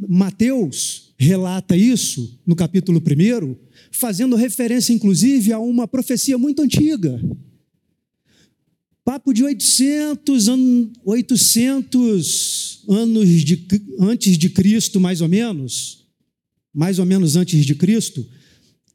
[0.09, 3.57] Mateus relata isso no capítulo 1,
[3.91, 7.21] fazendo referência inclusive a uma profecia muito antiga.
[9.05, 13.67] Papo de 800, an 800 anos de,
[13.99, 16.07] antes de Cristo, mais ou menos,
[16.73, 18.25] mais ou menos antes de Cristo,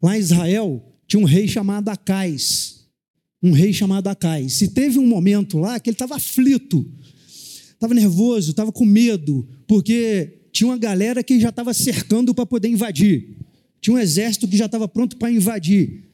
[0.01, 2.85] lá em Israel tinha um rei chamado Acais.
[3.43, 4.61] Um rei chamado Acais.
[4.61, 6.89] E teve um momento lá que ele estava aflito,
[7.73, 12.67] estava nervoso, estava com medo, porque tinha uma galera que já estava cercando para poder
[12.67, 13.37] invadir.
[13.79, 16.05] Tinha um exército que já estava pronto para invadir,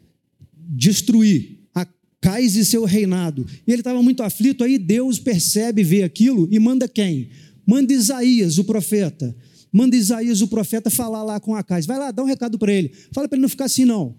[0.53, 1.87] destruir a
[2.19, 3.47] Cais e seu reinado.
[3.65, 7.29] E ele estava muito aflito, aí Deus percebe, vê aquilo e manda quem?
[7.65, 9.33] Manda Isaías, o profeta.
[9.71, 11.85] Manda Isaías, o profeta, falar lá com Acais.
[11.85, 12.91] Vai lá, dá um recado para ele.
[13.13, 14.13] Fala para ele não ficar assim, não.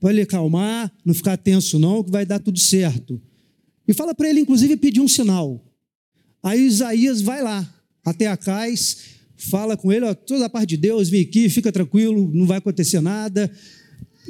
[0.00, 3.20] Para ele calmar, não ficar tenso, não, que vai dar tudo certo.
[3.86, 5.62] E fala para ele, inclusive, pedir um sinal.
[6.42, 7.70] Aí Isaías vai lá,
[8.02, 12.30] até Acais, fala com ele, ó, toda a parte de Deus, vem aqui, fica tranquilo,
[12.34, 13.50] não vai acontecer nada.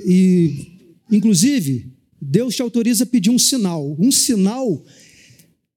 [0.06, 1.90] E, inclusive,
[2.20, 4.84] Deus te autoriza a pedir um sinal, um sinal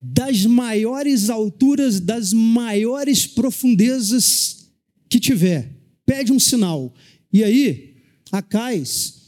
[0.02, 4.68] das maiores alturas, das maiores profundezas
[5.08, 5.72] que tiver.
[6.06, 6.94] Pede um sinal.
[7.32, 7.96] E aí,
[8.32, 9.22] Acais,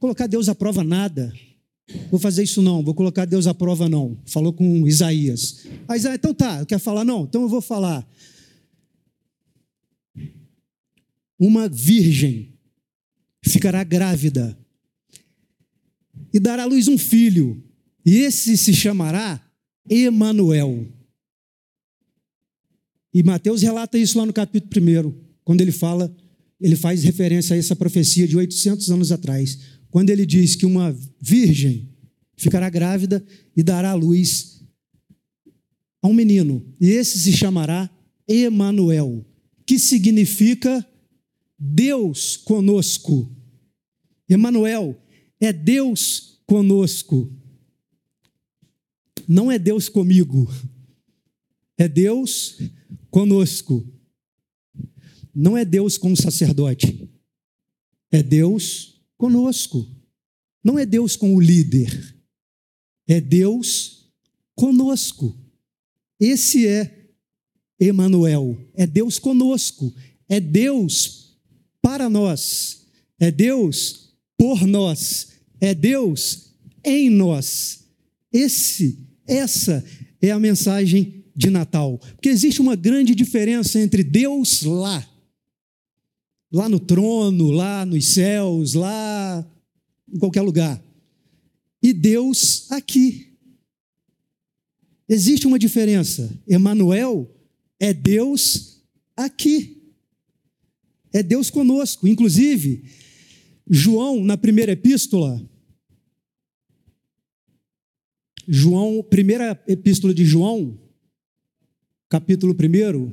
[0.00, 1.32] colocar Deus à prova nada.
[2.10, 4.18] Vou fazer isso não, vou colocar Deus à prova não.
[4.26, 5.66] Falou com Isaías.
[5.86, 7.22] Aí Isaías, então tá, quer falar não?
[7.22, 8.06] Então eu vou falar.
[11.38, 12.54] Uma virgem
[13.42, 14.58] ficará grávida
[16.32, 17.62] e dará à luz um filho,
[18.04, 19.40] e esse se chamará
[19.88, 20.86] Emanuel.
[23.14, 26.14] E Mateus relata isso lá no capítulo 1, quando ele fala,
[26.60, 29.58] ele faz referência a essa profecia de 800 anos atrás,
[29.90, 31.88] quando ele diz que uma virgem
[32.36, 33.24] ficará grávida
[33.56, 34.62] e dará à luz
[36.02, 37.90] a um menino, e esse se chamará
[38.28, 39.24] Emanuel,
[39.66, 40.86] que significa
[41.58, 43.34] Deus conosco.
[44.28, 45.00] Emanuel
[45.40, 47.32] é Deus conosco.
[49.26, 50.48] Não é Deus comigo.
[51.76, 52.58] É Deus
[53.10, 53.86] conosco.
[55.34, 57.10] Não é Deus com o sacerdote.
[58.10, 59.86] É Deus conosco.
[60.62, 62.16] Não é Deus com o líder.
[63.06, 64.10] É Deus
[64.54, 65.36] conosco.
[66.18, 67.10] Esse é
[67.78, 68.56] Emanuel.
[68.74, 69.94] É Deus conosco.
[70.28, 71.27] É Deus
[71.88, 72.82] para nós,
[73.18, 76.50] é Deus por nós, é Deus
[76.84, 77.86] em nós.
[78.30, 79.82] Esse, essa
[80.20, 81.98] é a mensagem de Natal.
[82.14, 85.08] Porque existe uma grande diferença entre Deus lá,
[86.52, 89.50] lá no trono, lá nos céus, lá
[90.12, 90.84] em qualquer lugar,
[91.82, 93.28] e Deus aqui.
[95.08, 96.30] Existe uma diferença.
[96.46, 97.34] Emanuel
[97.80, 98.82] é Deus
[99.16, 99.77] aqui.
[101.12, 102.06] É Deus conosco.
[102.06, 102.84] Inclusive,
[103.68, 105.40] João, na primeira epístola,
[108.46, 110.78] João, primeira epístola de João,
[112.08, 113.12] capítulo 1,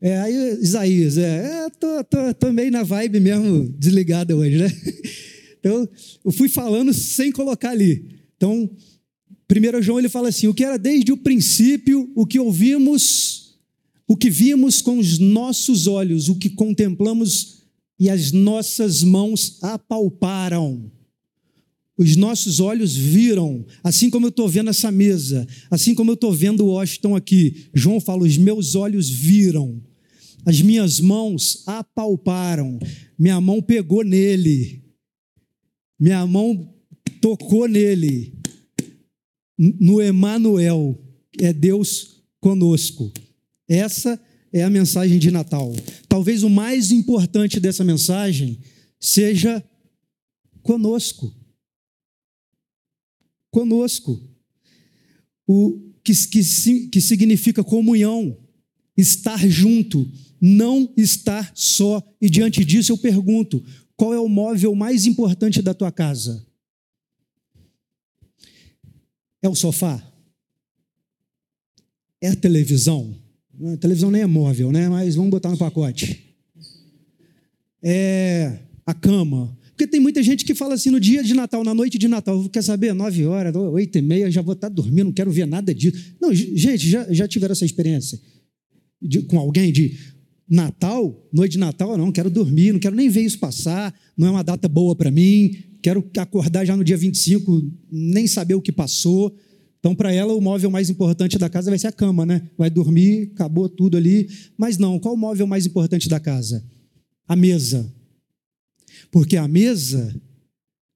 [0.00, 4.68] é, aí Isaías, é, é tô, tô, tô meio na vibe mesmo, desligada hoje, né?
[5.62, 5.88] Então,
[6.24, 8.18] eu fui falando sem colocar ali.
[8.36, 8.68] Então,
[9.48, 13.41] 1 João ele fala assim: o que era desde o princípio, o que ouvimos
[14.12, 17.62] o que vimos com os nossos olhos, o que contemplamos
[17.98, 20.92] e as nossas mãos apalparam.
[21.96, 26.30] Os nossos olhos viram, assim como eu estou vendo essa mesa, assim como eu estou
[26.30, 27.70] vendo o Washington aqui.
[27.72, 29.82] João fala: os meus olhos viram,
[30.44, 32.78] as minhas mãos apalparam,
[33.18, 34.84] minha mão pegou nele,
[35.98, 36.70] minha mão
[37.18, 38.34] tocou nele.
[39.58, 41.02] No Emanuel,
[41.40, 43.10] é Deus conosco.
[43.72, 44.20] Essa
[44.52, 45.72] é a mensagem de Natal.
[46.06, 48.58] Talvez o mais importante dessa mensagem
[49.00, 49.64] seja
[50.62, 51.34] conosco.
[53.50, 54.20] Conosco.
[55.46, 58.36] O que, que, que significa comunhão,
[58.94, 60.06] estar junto,
[60.38, 62.02] não estar só.
[62.20, 63.64] E diante disso eu pergunto:
[63.96, 66.46] qual é o móvel mais importante da tua casa?
[69.40, 70.06] É o sofá?
[72.20, 73.21] É a televisão?
[73.60, 74.88] A televisão nem é móvel, né?
[74.88, 76.34] Mas vamos botar no pacote.
[77.82, 79.56] É a cama.
[79.70, 82.48] Porque tem muita gente que fala assim no dia de Natal, na noite de Natal,
[82.48, 82.94] quer saber?
[82.94, 86.14] Nove horas, oito e meia, já vou estar dormindo, não quero ver nada disso.
[86.20, 88.20] Não, gente, já, já tiveram essa experiência
[89.00, 89.98] de, com alguém de
[90.48, 94.30] Natal, noite de Natal, não, quero dormir, não quero nem ver isso passar, não é
[94.30, 98.70] uma data boa para mim, quero acordar já no dia 25, nem saber o que
[98.70, 99.34] passou.
[99.82, 102.48] Então, para ela, o móvel mais importante da casa vai ser a cama, né?
[102.56, 104.28] Vai dormir, acabou tudo ali.
[104.56, 106.64] Mas não, qual o móvel mais importante da casa?
[107.26, 107.92] A mesa.
[109.10, 110.14] Porque a mesa,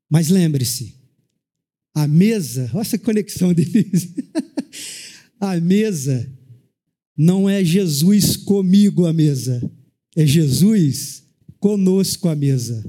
[0.09, 0.95] mas lembre-se,
[1.93, 4.15] A mesa, olha essa conexão deles.
[5.41, 6.33] a mesa
[7.19, 9.69] não é Jesus comigo a mesa,
[10.15, 11.25] é Jesus
[11.59, 12.89] conosco a mesa.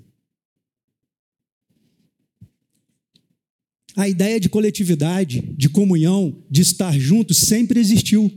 [3.98, 8.32] A ideia de coletividade, de comunhão, de estar junto sempre existiu.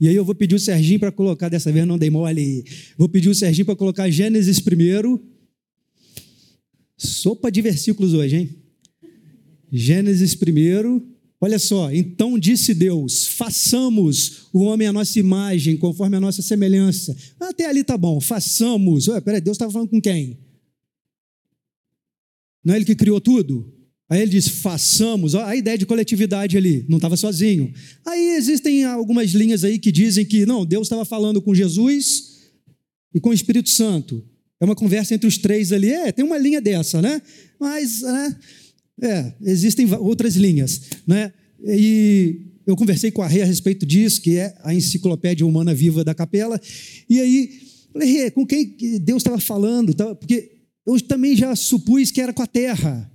[0.00, 2.64] E aí eu vou pedir o Serginho para colocar, dessa vez não dei mole,
[2.98, 5.24] vou pedir o Serginho para colocar Gênesis primeiro.
[6.98, 8.50] Sopa de versículos hoje, hein?
[9.70, 11.00] Gênesis primeiro.
[11.40, 17.16] Olha só, então disse Deus: façamos o homem à nossa imagem, conforme a nossa semelhança.
[17.38, 19.06] Até ali tá bom, façamos.
[19.06, 20.40] Ué, peraí, Deus estava falando com quem?
[22.64, 23.75] Não é ele que criou tudo?
[24.08, 27.72] Aí ele diz: façamos, a ideia de coletividade ali, não estava sozinho.
[28.04, 32.36] Aí existem algumas linhas aí que dizem que não, Deus estava falando com Jesus
[33.14, 34.24] e com o Espírito Santo.
[34.60, 35.90] É uma conversa entre os três ali.
[35.90, 37.20] É, tem uma linha dessa, né?
[37.60, 38.36] Mas, é,
[39.02, 41.32] é existem outras linhas, né?
[41.64, 46.04] E eu conversei com a Rê a respeito disso, que é a enciclopédia humana viva
[46.04, 46.60] da capela.
[47.08, 47.60] E aí,
[47.92, 49.94] falei, Rê, com quem Deus estava falando?
[50.16, 50.52] Porque
[50.86, 53.10] eu também já supus que era com a terra.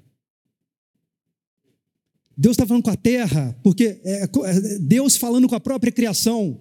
[2.38, 6.60] Deus está falando com a terra, porque é, é Deus falando com a própria criação.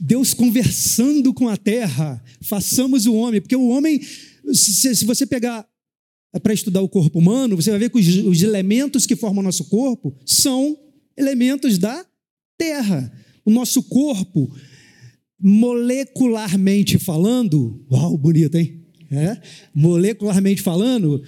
[0.00, 4.00] Deus conversando com a terra, façamos o homem, porque o homem,
[4.52, 5.66] se, se você pegar
[6.42, 9.44] para estudar o corpo humano, você vai ver que os, os elementos que formam o
[9.44, 10.78] nosso corpo são
[11.16, 12.06] elementos da
[12.56, 13.12] terra.
[13.44, 14.50] O nosso corpo,
[15.38, 18.80] molecularmente falando, uau, bonito, hein?
[19.10, 19.40] É,
[19.74, 21.22] molecularmente falando,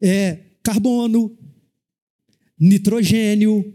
[0.00, 1.36] é carbono,
[2.58, 3.74] nitrogênio,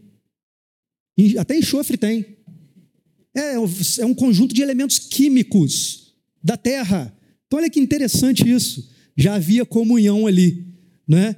[1.38, 2.26] até enxofre tem.
[3.36, 7.15] É, é um conjunto de elementos químicos da Terra.
[7.48, 8.89] Então, olha que interessante isso.
[9.15, 10.68] Já havia comunhão ali.
[11.08, 11.36] Né?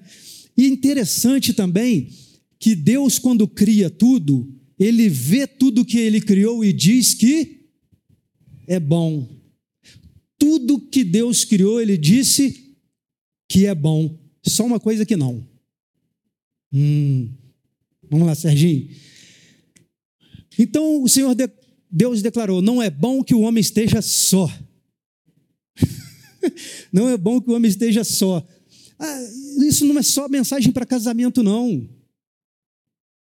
[0.57, 2.09] E interessante também
[2.59, 7.65] que Deus, quando cria tudo, ele vê tudo que ele criou e diz que
[8.67, 9.27] é bom.
[10.37, 12.75] Tudo que Deus criou, ele disse
[13.49, 14.19] que é bom.
[14.45, 15.47] Só uma coisa que não.
[16.73, 17.29] Hum.
[18.09, 18.89] Vamos lá, Serginho.
[20.57, 21.49] Então o Senhor de,
[21.89, 24.51] Deus declarou: não é bom que o homem esteja só.
[26.91, 28.45] não é bom que o homem esteja só.
[28.97, 29.21] Ah,
[29.67, 31.89] isso não é só mensagem para casamento, não.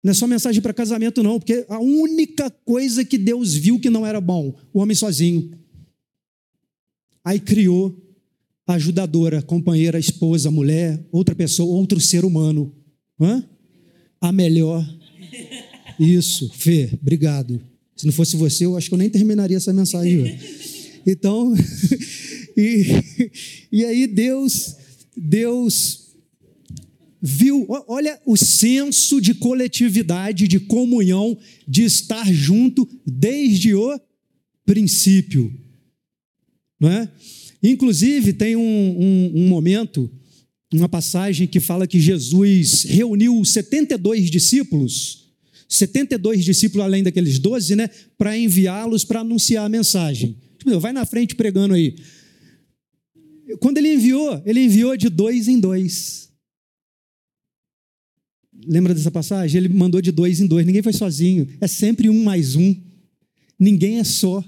[0.05, 3.89] Não é só mensagem para casamento, não, porque a única coisa que Deus viu que
[3.89, 5.57] não era bom, o homem sozinho.
[7.25, 7.97] Aí criou
[8.67, 12.75] a ajudadora, companheira, esposa, mulher, outra pessoa, outro ser humano.
[13.23, 13.49] Hã?
[14.21, 14.85] A melhor.
[15.99, 17.63] Isso, Fê, obrigado.
[17.97, 20.39] Se não fosse você, eu acho que eu nem terminaria essa mensagem.
[21.07, 21.55] Então,
[22.57, 22.85] e,
[23.71, 24.75] e aí Deus,
[25.17, 26.03] Deus
[27.21, 34.01] viu, olha o senso de coletividade, de comunhão, de estar junto desde o
[34.67, 35.53] princípio.
[36.81, 37.09] Não é?
[37.63, 40.11] Inclusive, tem um, um, um momento
[40.73, 45.33] uma passagem que fala que Jesus reuniu 72 discípulos,
[45.69, 50.37] 72 discípulos além daqueles 12, né, para enviá-los para anunciar a mensagem.
[50.81, 51.97] Vai na frente pregando aí.
[53.61, 56.31] Quando ele enviou, ele enviou de dois em dois.
[58.67, 59.59] Lembra dessa passagem?
[59.59, 60.65] Ele mandou de dois em dois.
[60.65, 61.49] Ninguém foi sozinho.
[61.61, 62.75] É sempre um mais um.
[63.59, 64.43] Ninguém é só.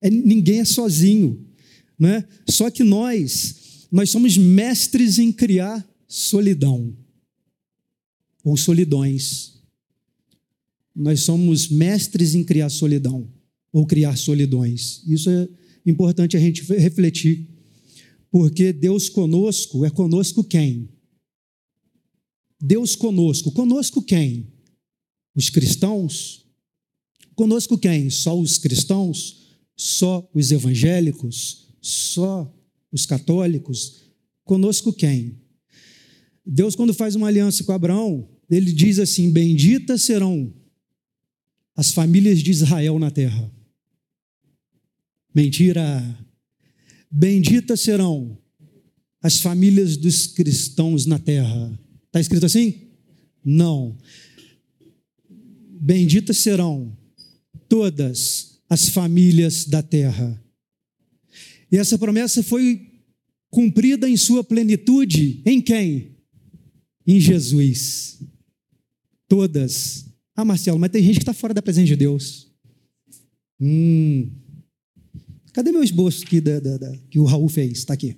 [0.00, 1.44] É, ninguém é sozinho.
[1.98, 2.24] Né?
[2.48, 3.61] Só que nós
[3.92, 6.96] nós somos mestres em criar solidão
[8.42, 9.60] ou solidões.
[10.96, 13.30] Nós somos mestres em criar solidão
[13.70, 15.02] ou criar solidões.
[15.06, 15.46] Isso é
[15.84, 17.46] importante a gente refletir,
[18.30, 20.88] porque Deus conosco é conosco quem?
[22.58, 23.52] Deus conosco.
[23.52, 24.46] Conosco quem?
[25.34, 26.46] Os cristãos?
[27.34, 28.08] Conosco quem?
[28.08, 29.58] Só os cristãos?
[29.76, 31.68] Só os evangélicos?
[31.80, 32.50] Só
[32.92, 34.12] os católicos,
[34.44, 35.40] conosco quem?
[36.44, 40.52] Deus, quando faz uma aliança com Abraão, ele diz assim: Benditas serão
[41.74, 43.50] as famílias de Israel na terra.
[45.34, 46.18] Mentira.
[47.10, 48.38] Benditas serão
[49.22, 51.78] as famílias dos cristãos na terra.
[52.06, 52.88] Está escrito assim?
[53.44, 53.96] Não.
[55.80, 56.96] Benditas serão
[57.68, 60.42] todas as famílias da terra.
[61.70, 62.91] E essa promessa foi
[63.52, 66.16] cumprida em sua plenitude em quem?
[67.06, 68.18] Em Jesus.
[69.28, 70.06] Todas.
[70.34, 72.50] Ah, Marcelo, mas tem gente que está fora da presença de Deus.
[73.60, 74.30] Hum.
[75.52, 77.78] Cadê meu esboço aqui da, da, da, que o Raul fez?
[77.78, 78.16] Está aqui.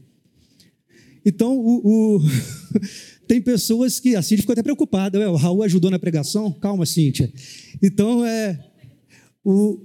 [1.26, 2.20] Então, o, o
[3.26, 4.14] tem pessoas que.
[4.14, 5.18] A Cíntia ficou até preocupada.
[5.18, 6.52] Ué, o Raul ajudou na pregação?
[6.52, 7.32] Calma, Cíntia.
[7.82, 8.64] Então, é.
[9.44, 9.84] O,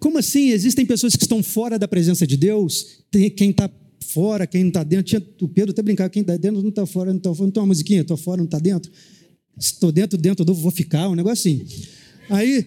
[0.00, 0.48] como assim?
[0.48, 3.04] Existem pessoas que estão fora da presença de Deus?
[3.12, 3.70] Tem quem está
[4.02, 5.04] fora, quem não está dentro.
[5.04, 7.46] Tinha, o Pedro até brincava: quem está dentro não está fora, não está fora.
[7.46, 8.90] Não tem uma musiquinha, estou fora, não está dentro.
[9.58, 11.66] Estou dentro, dentro, vou ficar, um negócio assim.
[12.28, 12.66] Aí.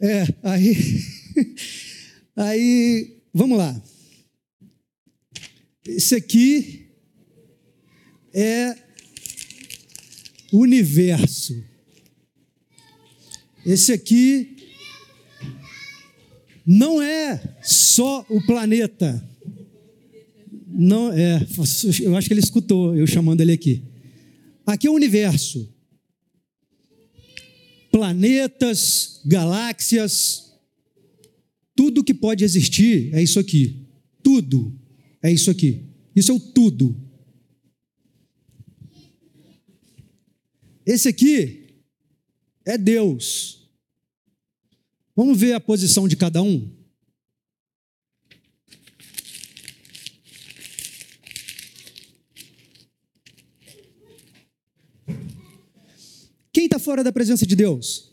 [0.00, 0.76] É, aí.
[2.36, 3.16] aí.
[3.32, 3.82] Vamos lá.
[5.86, 6.86] Esse aqui
[8.32, 8.76] é
[10.52, 11.54] universo.
[13.64, 14.56] Esse aqui
[16.66, 19.26] não é só o planeta.
[20.70, 21.46] Não é,
[22.02, 23.82] eu acho que ele escutou eu chamando ele aqui.
[24.66, 25.72] Aqui é o universo.
[27.90, 30.52] Planetas, galáxias,
[31.74, 33.86] tudo que pode existir é isso aqui.
[34.22, 34.78] Tudo
[35.22, 35.86] é isso aqui.
[36.14, 36.96] Isso é o tudo.
[40.84, 41.68] Esse aqui
[42.64, 43.70] é Deus.
[45.14, 46.78] Vamos ver a posição de cada um?
[56.52, 58.12] Quem está fora da presença de Deus?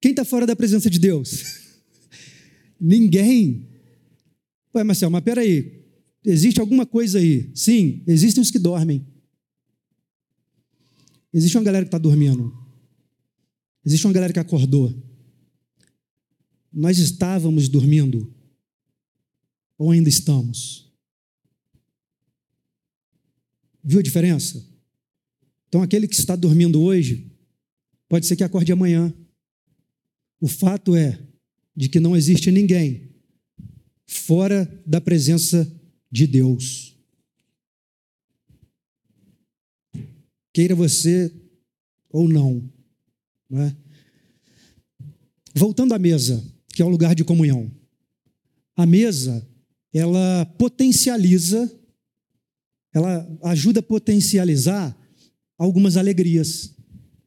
[0.00, 1.42] Quem está fora da presença de Deus?
[2.80, 3.68] Ninguém.
[4.74, 5.84] Ué, Marcelo, mas peraí,
[6.24, 7.50] existe alguma coisa aí?
[7.54, 9.04] Sim, existem os que dormem.
[11.32, 12.56] Existe uma galera que está dormindo.
[13.84, 14.94] Existe uma galera que acordou.
[16.72, 18.32] Nós estávamos dormindo.
[19.76, 20.92] Ou ainda estamos?
[23.82, 24.73] Viu a diferença?
[25.74, 27.32] Então, aquele que está dormindo hoje,
[28.08, 29.12] pode ser que acorde amanhã.
[30.40, 31.18] O fato é
[31.74, 33.10] de que não existe ninguém
[34.06, 35.68] fora da presença
[36.12, 36.96] de Deus.
[40.52, 41.34] queira você
[42.08, 42.70] ou não.
[43.50, 43.76] não é?
[45.56, 47.68] Voltando à mesa, que é o lugar de comunhão.
[48.76, 49.44] A mesa,
[49.92, 51.68] ela potencializa,
[52.92, 54.96] ela ajuda a potencializar
[55.58, 56.74] algumas alegrias.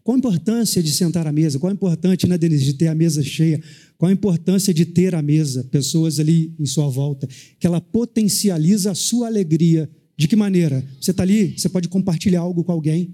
[0.04, 1.60] Qual a importância de sentar à mesa?
[1.60, 3.62] Qual a importância, né, Denise, de ter a mesa cheia?
[3.98, 7.28] Qual a importância de ter a mesa, pessoas ali em sua volta?
[7.60, 10.88] Que ela potencializa a sua alegria de que maneira?
[11.00, 13.14] Você está ali, você pode compartilhar algo com alguém.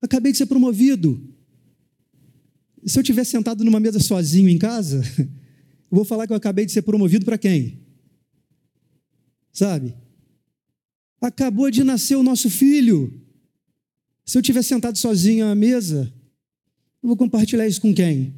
[0.00, 1.20] Acabei de ser promovido.
[2.84, 6.66] Se eu estiver sentado numa mesa sozinho em casa, eu vou falar que eu acabei
[6.66, 7.80] de ser promovido para quem?
[9.52, 9.94] Sabe?
[11.22, 13.10] Acabou de nascer o nosso filho.
[14.26, 16.12] Se eu estiver sentado sozinho à mesa,
[17.02, 18.34] eu vou compartilhar isso com quem?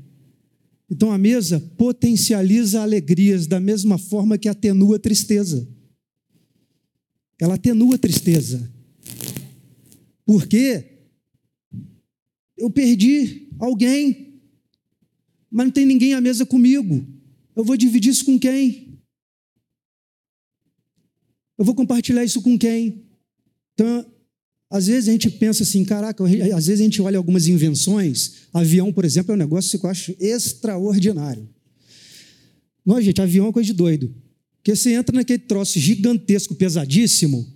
[0.89, 5.67] Então a mesa potencializa alegrias da mesma forma que atenua a tristeza
[7.39, 8.71] ela atenua a tristeza.
[10.25, 10.85] Porque
[12.57, 14.41] eu perdi alguém,
[15.51, 17.07] mas não tem ninguém à mesa comigo.
[17.55, 18.84] Eu vou dividir isso com quem?
[21.59, 23.05] Eu vou compartilhar isso com quem?
[23.75, 24.07] Então,
[24.71, 28.49] às vezes a gente pensa assim, caraca, às vezes a gente olha algumas invenções.
[28.53, 31.49] Avião, por exemplo, é um negócio que eu acho extraordinário.
[32.85, 34.15] Não, gente, avião é coisa de doido.
[34.57, 37.47] Porque você entra naquele troço gigantesco, pesadíssimo,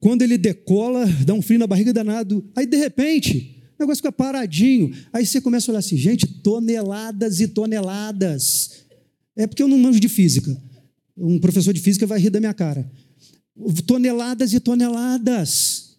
[0.00, 4.12] quando ele decola, dá um frio na barriga danado, aí de repente, o negócio fica
[4.12, 8.84] paradinho, aí você começa a olhar assim, gente, toneladas e toneladas.
[9.34, 10.56] É porque eu não manjo de física.
[11.16, 12.88] Um professor de física vai rir da minha cara.
[13.86, 15.98] Toneladas e toneladas.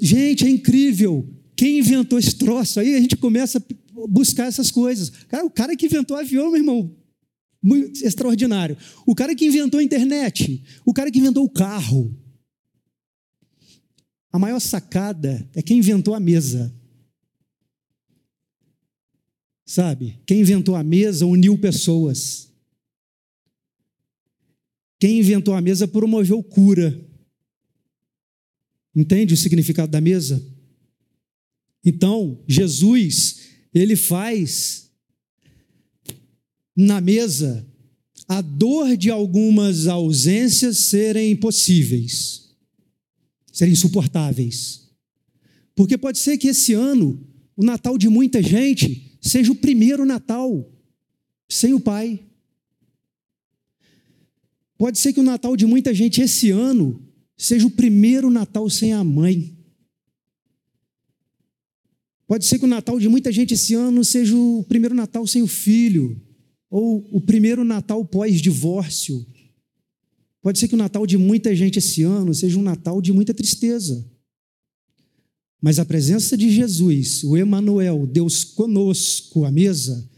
[0.00, 1.28] Gente, é incrível.
[1.56, 2.80] Quem inventou esse troço?
[2.80, 5.10] Aí a gente começa a buscar essas coisas.
[5.28, 6.96] Cara, o cara que inventou o avião, meu irmão,
[7.62, 8.76] muito extraordinário.
[9.06, 12.16] O cara que inventou a internet, o cara que inventou o carro.
[14.32, 16.72] A maior sacada é quem inventou a mesa.
[19.66, 20.18] Sabe?
[20.26, 22.47] Quem inventou a mesa uniu pessoas.
[24.98, 26.98] Quem inventou a mesa promoveu cura.
[28.94, 30.44] Entende o significado da mesa?
[31.84, 33.40] Então, Jesus,
[33.72, 34.90] ele faz
[36.76, 37.66] na mesa
[38.28, 42.50] a dor de algumas ausências serem impossíveis,
[43.52, 44.88] serem insuportáveis.
[45.74, 47.24] Porque pode ser que esse ano,
[47.56, 50.70] o Natal de muita gente, seja o primeiro Natal
[51.48, 52.20] sem o pai.
[54.78, 57.02] Pode ser que o Natal de muita gente esse ano
[57.36, 59.58] seja o primeiro Natal sem a mãe.
[62.28, 65.42] Pode ser que o Natal de muita gente esse ano seja o primeiro Natal sem
[65.42, 66.20] o filho
[66.70, 69.26] ou o primeiro Natal pós-divórcio.
[70.40, 73.34] Pode ser que o Natal de muita gente esse ano seja um Natal de muita
[73.34, 74.08] tristeza.
[75.60, 80.08] Mas a presença de Jesus, o Emanuel, Deus conosco à mesa,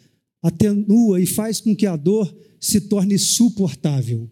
[0.43, 4.31] atenua e faz com que a dor se torne suportável.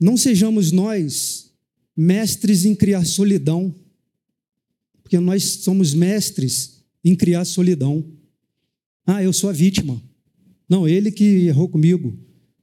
[0.00, 1.52] Não sejamos nós
[1.94, 3.74] mestres em criar solidão,
[5.02, 8.04] porque nós somos mestres em criar solidão.
[9.04, 10.02] Ah, eu sou a vítima.
[10.66, 12.18] Não, ele que errou comigo.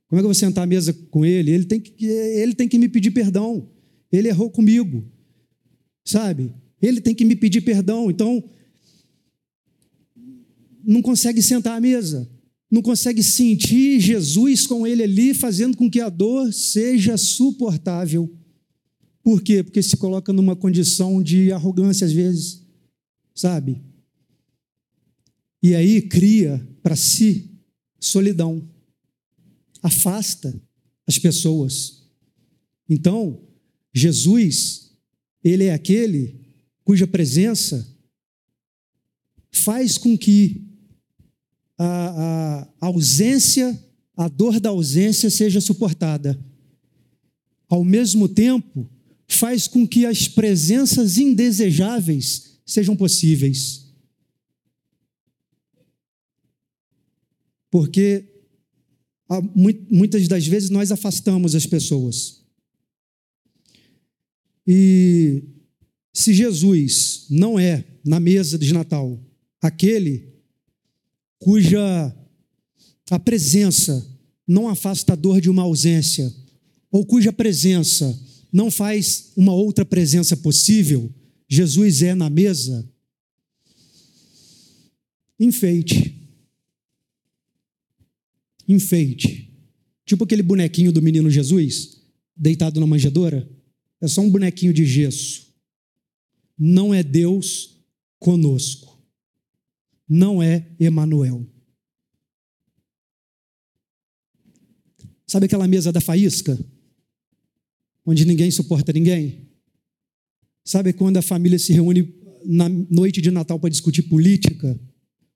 [0.08, 1.52] Como é que eu vou sentar à mesa com ele?
[1.52, 3.70] Ele tem que, ele tem que me pedir perdão.
[4.12, 5.06] Ele errou comigo.
[6.06, 6.54] Sabe?
[6.82, 8.10] Ele tem que me pedir perdão.
[8.10, 8.44] Então,
[10.84, 12.30] não consegue sentar à mesa.
[12.70, 18.34] Não consegue sentir Jesus com ele ali, fazendo com que a dor seja suportável.
[19.24, 19.64] Por quê?
[19.64, 22.64] Porque se coloca numa condição de arrogância às vezes,
[23.34, 23.82] sabe?
[25.62, 27.52] E aí cria para si
[28.00, 28.70] solidão,
[29.82, 30.54] afasta
[31.06, 32.04] as pessoas.
[32.90, 33.42] Então,
[33.94, 34.92] Jesus,
[35.44, 36.40] ele é aquele
[36.84, 37.98] cuja presença
[39.52, 40.67] faz com que
[41.78, 43.78] a, a ausência,
[44.16, 46.40] a dor da ausência seja suportada.
[47.70, 48.90] Ao mesmo tempo,
[49.28, 53.86] faz com que as presenças indesejáveis sejam possíveis.
[57.70, 58.26] Porque
[59.90, 62.42] muitas das vezes nós afastamos as pessoas.
[64.66, 65.44] E
[66.14, 69.20] se Jesus não é, na mesa de Natal,
[69.62, 70.37] aquele
[71.40, 72.16] cuja
[73.10, 74.06] a presença
[74.48, 76.34] não afasta a dor de uma ausência,
[76.92, 78.18] ou cuja presença
[78.52, 81.14] não faz uma outra presença possível,
[81.48, 82.90] Jesus é na mesa,
[85.40, 86.16] enfeite.
[88.68, 89.54] Enfeite.
[90.06, 92.02] Tipo aquele bonequinho do menino Jesus,
[92.36, 93.50] deitado na manjedoura.
[94.02, 95.48] É só um bonequinho de gesso.
[96.58, 97.78] Não é Deus
[98.20, 98.87] conosco.
[100.08, 101.46] Não é Emanuel.
[105.26, 106.58] Sabe aquela mesa da faísca?
[108.08, 109.50] onde ninguém suporta ninguém?
[110.64, 114.80] Sabe quando a família se reúne na noite de Natal para discutir política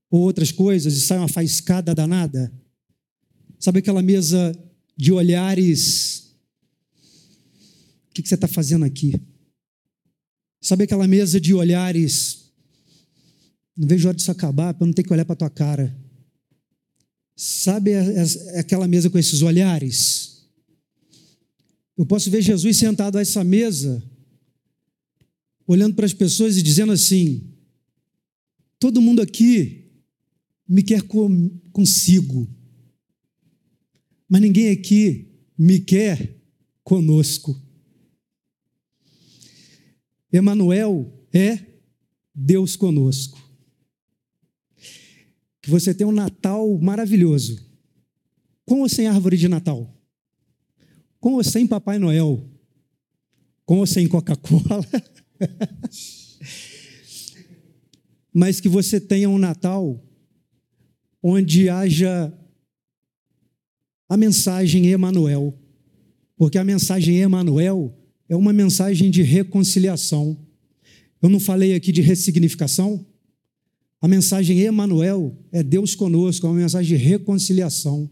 [0.10, 2.52] ou outras coisas e sai uma faiscada danada?
[3.60, 4.58] Sabe aquela mesa
[4.96, 6.34] de olhares?
[8.10, 9.14] O que você está fazendo aqui?
[10.62, 12.41] Sabe aquela mesa de olhares?
[13.82, 16.00] Não vejo a hora disso acabar para não ter que olhar para a tua cara.
[17.36, 17.96] Sabe
[18.56, 20.46] aquela mesa com esses olhares?
[21.98, 24.04] Eu posso ver Jesus sentado a essa mesa,
[25.66, 27.56] olhando para as pessoas e dizendo assim:
[28.78, 29.92] todo mundo aqui
[30.68, 32.48] me quer com, consigo,
[34.30, 35.28] mas ninguém aqui
[35.58, 36.40] me quer
[36.84, 37.60] conosco.
[40.32, 41.58] Emanuel é
[42.36, 43.41] Deus conosco.
[45.62, 47.64] Que você tenha um Natal maravilhoso.
[48.66, 49.96] Com ou sem árvore de Natal?
[51.20, 52.50] Com ou sem Papai Noel?
[53.66, 54.86] Com ou sem Coca-Cola?
[58.34, 60.04] Mas que você tenha um Natal
[61.22, 62.34] onde haja
[64.10, 65.58] a mensagem Emanuel.
[66.36, 67.96] Porque a mensagem Emanuel
[68.28, 70.38] é uma mensagem de reconciliação.
[71.22, 73.06] Eu não falei aqui de ressignificação?
[74.02, 78.10] A mensagem Emanuel é Deus conosco, é uma mensagem de reconciliação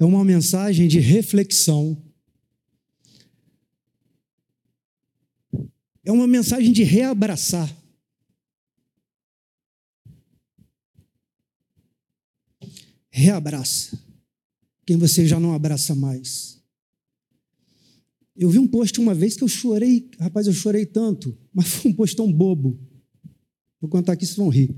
[0.00, 2.02] é uma mensagem de reflexão.
[6.02, 7.70] É uma mensagem de reabraçar.
[13.10, 14.02] Reabraça
[14.86, 16.58] quem você já não abraça mais.
[18.34, 21.90] Eu vi um post uma vez que eu chorei, rapaz, eu chorei tanto, mas foi
[21.90, 22.80] um post tão bobo.
[23.80, 24.74] Vou contar aqui, vocês vão rir.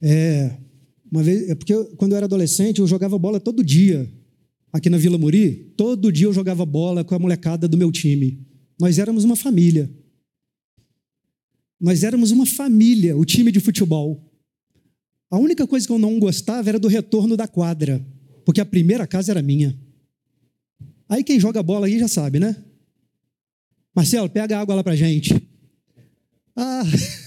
[0.00, 0.56] É,
[1.10, 4.10] uma vez, é porque eu, quando eu era adolescente, eu jogava bola todo dia.
[4.72, 8.44] Aqui na Vila Muri, todo dia eu jogava bola com a molecada do meu time.
[8.80, 9.90] Nós éramos uma família.
[11.78, 14.32] Nós éramos uma família, o time de futebol.
[15.30, 18.04] A única coisa que eu não gostava era do retorno da quadra,
[18.44, 19.78] porque a primeira casa era minha.
[21.08, 22.56] Aí quem joga bola aí já sabe, né?
[23.94, 25.51] Marcelo, pega água lá pra gente.
[26.56, 26.82] Ah,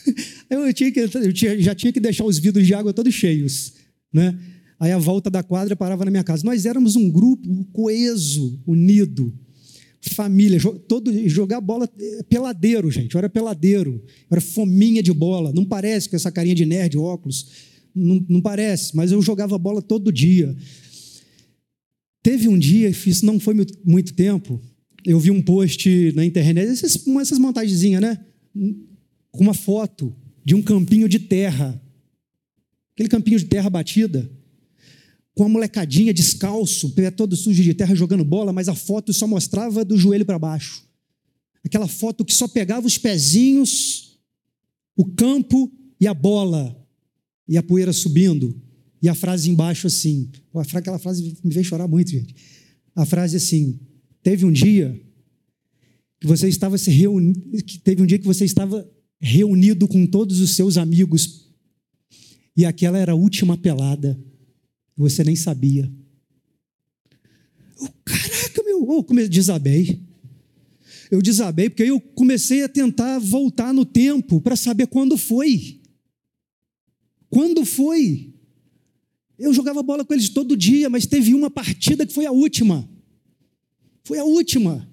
[0.50, 3.74] eu, tinha que, eu tinha, já tinha que deixar os vidros de água todos cheios.
[4.14, 4.38] Né?
[4.80, 6.44] Aí a volta da quadra parava na minha casa.
[6.44, 9.34] Nós éramos um grupo coeso, unido,
[10.14, 13.16] família, todo, jogar bola é, peladeiro, gente.
[13.16, 15.52] Eu era peladeiro, eu era fominha de bola.
[15.54, 17.48] Não parece com essa carinha de nerd, óculos.
[17.96, 20.56] Não, não parece, mas eu jogava bola todo dia.
[22.22, 23.56] Teve um dia, isso não foi
[23.86, 24.60] muito tempo,
[25.06, 28.20] eu vi um post na internet, essas, essas montagenzinhas, né?
[29.36, 31.82] Com uma foto de um campinho de terra.
[32.94, 34.32] Aquele campinho de terra batida.
[35.34, 39.28] Com a molecadinha descalço, pé todo sujo de terra jogando bola, mas a foto só
[39.28, 40.86] mostrava do joelho para baixo.
[41.64, 44.18] Aquela foto que só pegava os pezinhos,
[44.96, 45.70] o campo
[46.00, 46.74] e a bola,
[47.48, 48.62] e a poeira subindo.
[49.02, 50.32] E a frase embaixo assim,
[50.74, 52.34] aquela frase me fez chorar muito, gente.
[52.96, 53.80] A frase assim:
[54.24, 55.00] teve um dia
[56.20, 57.42] que você estava se reunindo,
[57.84, 58.90] teve um dia que você estava
[59.26, 61.50] reunido com todos os seus amigos
[62.56, 64.18] e aquela era a última pelada,
[64.96, 65.92] você nem sabia.
[67.82, 70.00] Oh, caraca, meu, oh, como eu desabei.
[71.10, 75.82] Eu desabei porque eu comecei a tentar voltar no tempo para saber quando foi.
[77.30, 78.32] Quando foi?
[79.38, 82.88] Eu jogava bola com eles todo dia, mas teve uma partida que foi a última.
[84.04, 84.88] Foi a última.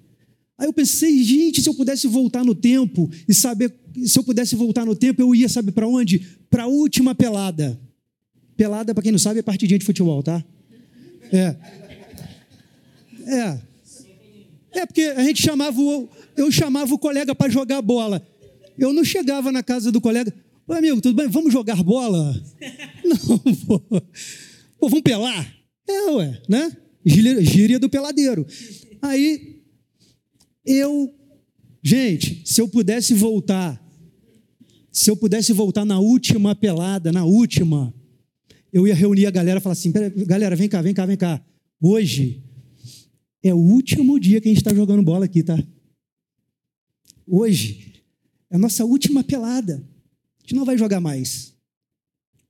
[0.63, 3.69] Aí eu pensei, gente, se eu pudesse voltar no tempo e saber,
[4.05, 6.19] se eu pudesse voltar no tempo, eu ia, sabe para onde?
[6.49, 7.77] Para a última pelada.
[8.55, 10.41] Pelada, para quem não sabe, é partidinha de futebol, tá?
[11.33, 11.55] É.
[13.27, 13.59] É.
[14.71, 16.07] É porque a gente chamava, o,
[16.37, 18.25] eu chamava o colega para jogar bola.
[18.79, 20.33] Eu não chegava na casa do colega,
[20.65, 21.27] Oi, amigo, tudo bem?
[21.27, 22.41] Vamos jogar bola?
[23.03, 23.37] Não,
[23.67, 23.79] pô.
[24.79, 25.53] Pô, vamos pelar?
[25.85, 26.71] É, ué, né?
[27.05, 28.47] Gíria, gíria do peladeiro.
[29.01, 29.52] Aí,
[30.65, 31.13] eu,
[31.81, 33.81] gente, se eu pudesse voltar,
[34.91, 37.93] se eu pudesse voltar na última pelada, na última,
[38.71, 39.91] eu ia reunir a galera e falar assim:
[40.25, 41.43] galera, vem cá, vem cá, vem cá.
[41.81, 42.43] Hoje
[43.43, 45.61] é o último dia que a gente está jogando bola aqui, tá?
[47.27, 48.03] Hoje
[48.49, 49.75] é a nossa última pelada.
[49.75, 51.53] A gente não vai jogar mais.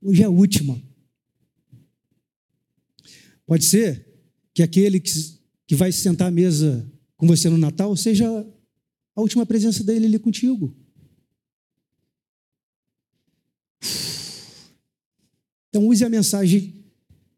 [0.01, 0.82] Hoje é a última.
[3.45, 4.05] Pode ser
[4.53, 5.11] que aquele que,
[5.68, 6.89] que vai sentar à mesa
[7.24, 8.28] com você no Natal seja
[9.15, 10.76] a última presença dele ali contigo.
[15.69, 16.84] Então use a mensagem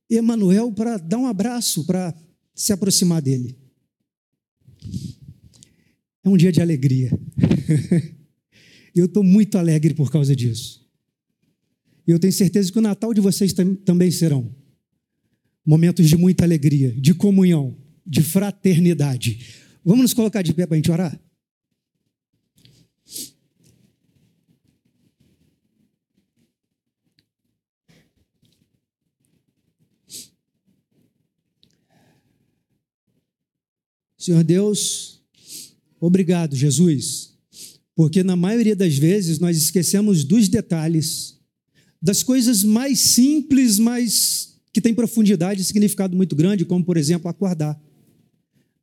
[0.10, 2.16] Emanuel para dar um abraço, para
[2.56, 3.56] se aproximar dele.
[6.24, 7.12] É um dia de alegria.
[8.96, 10.84] eu estou muito alegre por causa disso.
[12.08, 13.54] E eu tenho certeza que o Natal de vocês
[13.86, 14.52] também serão
[15.64, 19.64] momentos de muita alegria, de comunhão, de fraternidade.
[19.86, 21.18] Vamos nos colocar de pé para a gente orar?
[34.18, 35.22] Senhor Deus,
[36.00, 37.36] obrigado, Jesus
[37.96, 41.40] porque na maioria das vezes nós esquecemos dos detalhes,
[42.02, 47.30] das coisas mais simples, mas que têm profundidade e significado muito grande, como por exemplo
[47.30, 47.82] acordar.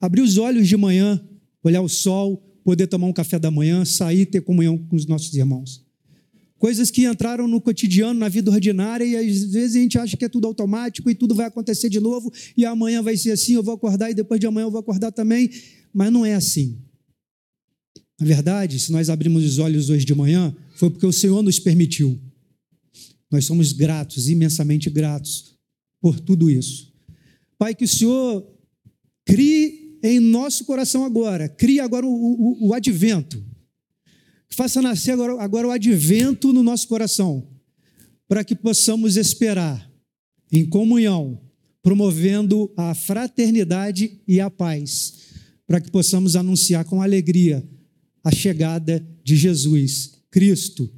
[0.03, 1.25] Abrir os olhos de manhã,
[1.63, 5.33] olhar o sol, poder tomar um café da manhã, sair ter comunhão com os nossos
[5.33, 5.87] irmãos.
[6.59, 10.25] Coisas que entraram no cotidiano, na vida ordinária, e às vezes a gente acha que
[10.25, 13.63] é tudo automático e tudo vai acontecer de novo, e amanhã vai ser assim, eu
[13.63, 15.49] vou acordar e depois de amanhã eu vou acordar também,
[15.95, 16.81] mas não é assim.
[18.19, 21.61] Na verdade, se nós abrimos os olhos hoje de manhã, foi porque o Senhor nos
[21.61, 22.21] permitiu.
[23.31, 25.57] Nós somos gratos, imensamente gratos
[26.01, 26.93] por tudo isso.
[27.57, 28.45] Pai, que o Senhor
[29.25, 33.43] crie em nosso coração agora, crie agora o, o, o advento.
[34.51, 37.49] Faça nascer agora, agora o advento no nosso coração,
[38.29, 39.91] para que possamos esperar
[40.51, 41.41] em comunhão,
[41.83, 45.15] promovendo a fraternidade e a paz,
[45.67, 47.67] para que possamos anunciar com alegria
[48.23, 50.93] a chegada de Jesus, Cristo,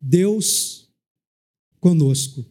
[0.00, 0.88] Deus
[1.80, 2.44] conosco.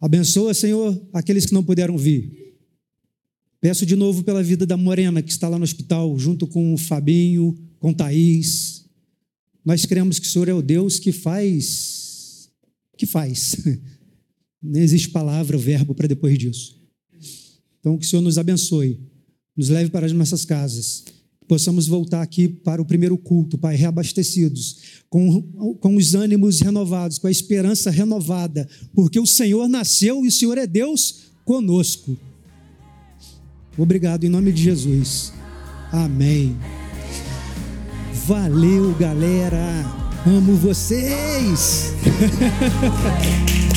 [0.00, 2.49] Abençoa, Senhor, aqueles que não puderam vir.
[3.60, 6.78] Peço de novo pela vida da Morena, que está lá no hospital, junto com o
[6.78, 8.86] Fabinho, com Thaís.
[9.64, 12.48] Nós cremos que o Senhor é o Deus que faz.
[12.96, 13.56] que faz.
[14.62, 16.80] Nem existe palavra, verbo para depois disso.
[17.78, 19.00] Então, que o Senhor nos abençoe,
[19.56, 21.04] nos leve para as nossas casas
[21.50, 25.42] possamos voltar aqui para o primeiro culto, Pai, reabastecidos, com,
[25.80, 30.56] com os ânimos renovados, com a esperança renovada, porque o Senhor nasceu e o Senhor
[30.56, 32.16] é Deus conosco.
[33.76, 35.32] Obrigado em nome de Jesus.
[35.92, 36.56] Amém.
[38.26, 39.84] Valeu, galera.
[40.26, 41.94] Amo vocês.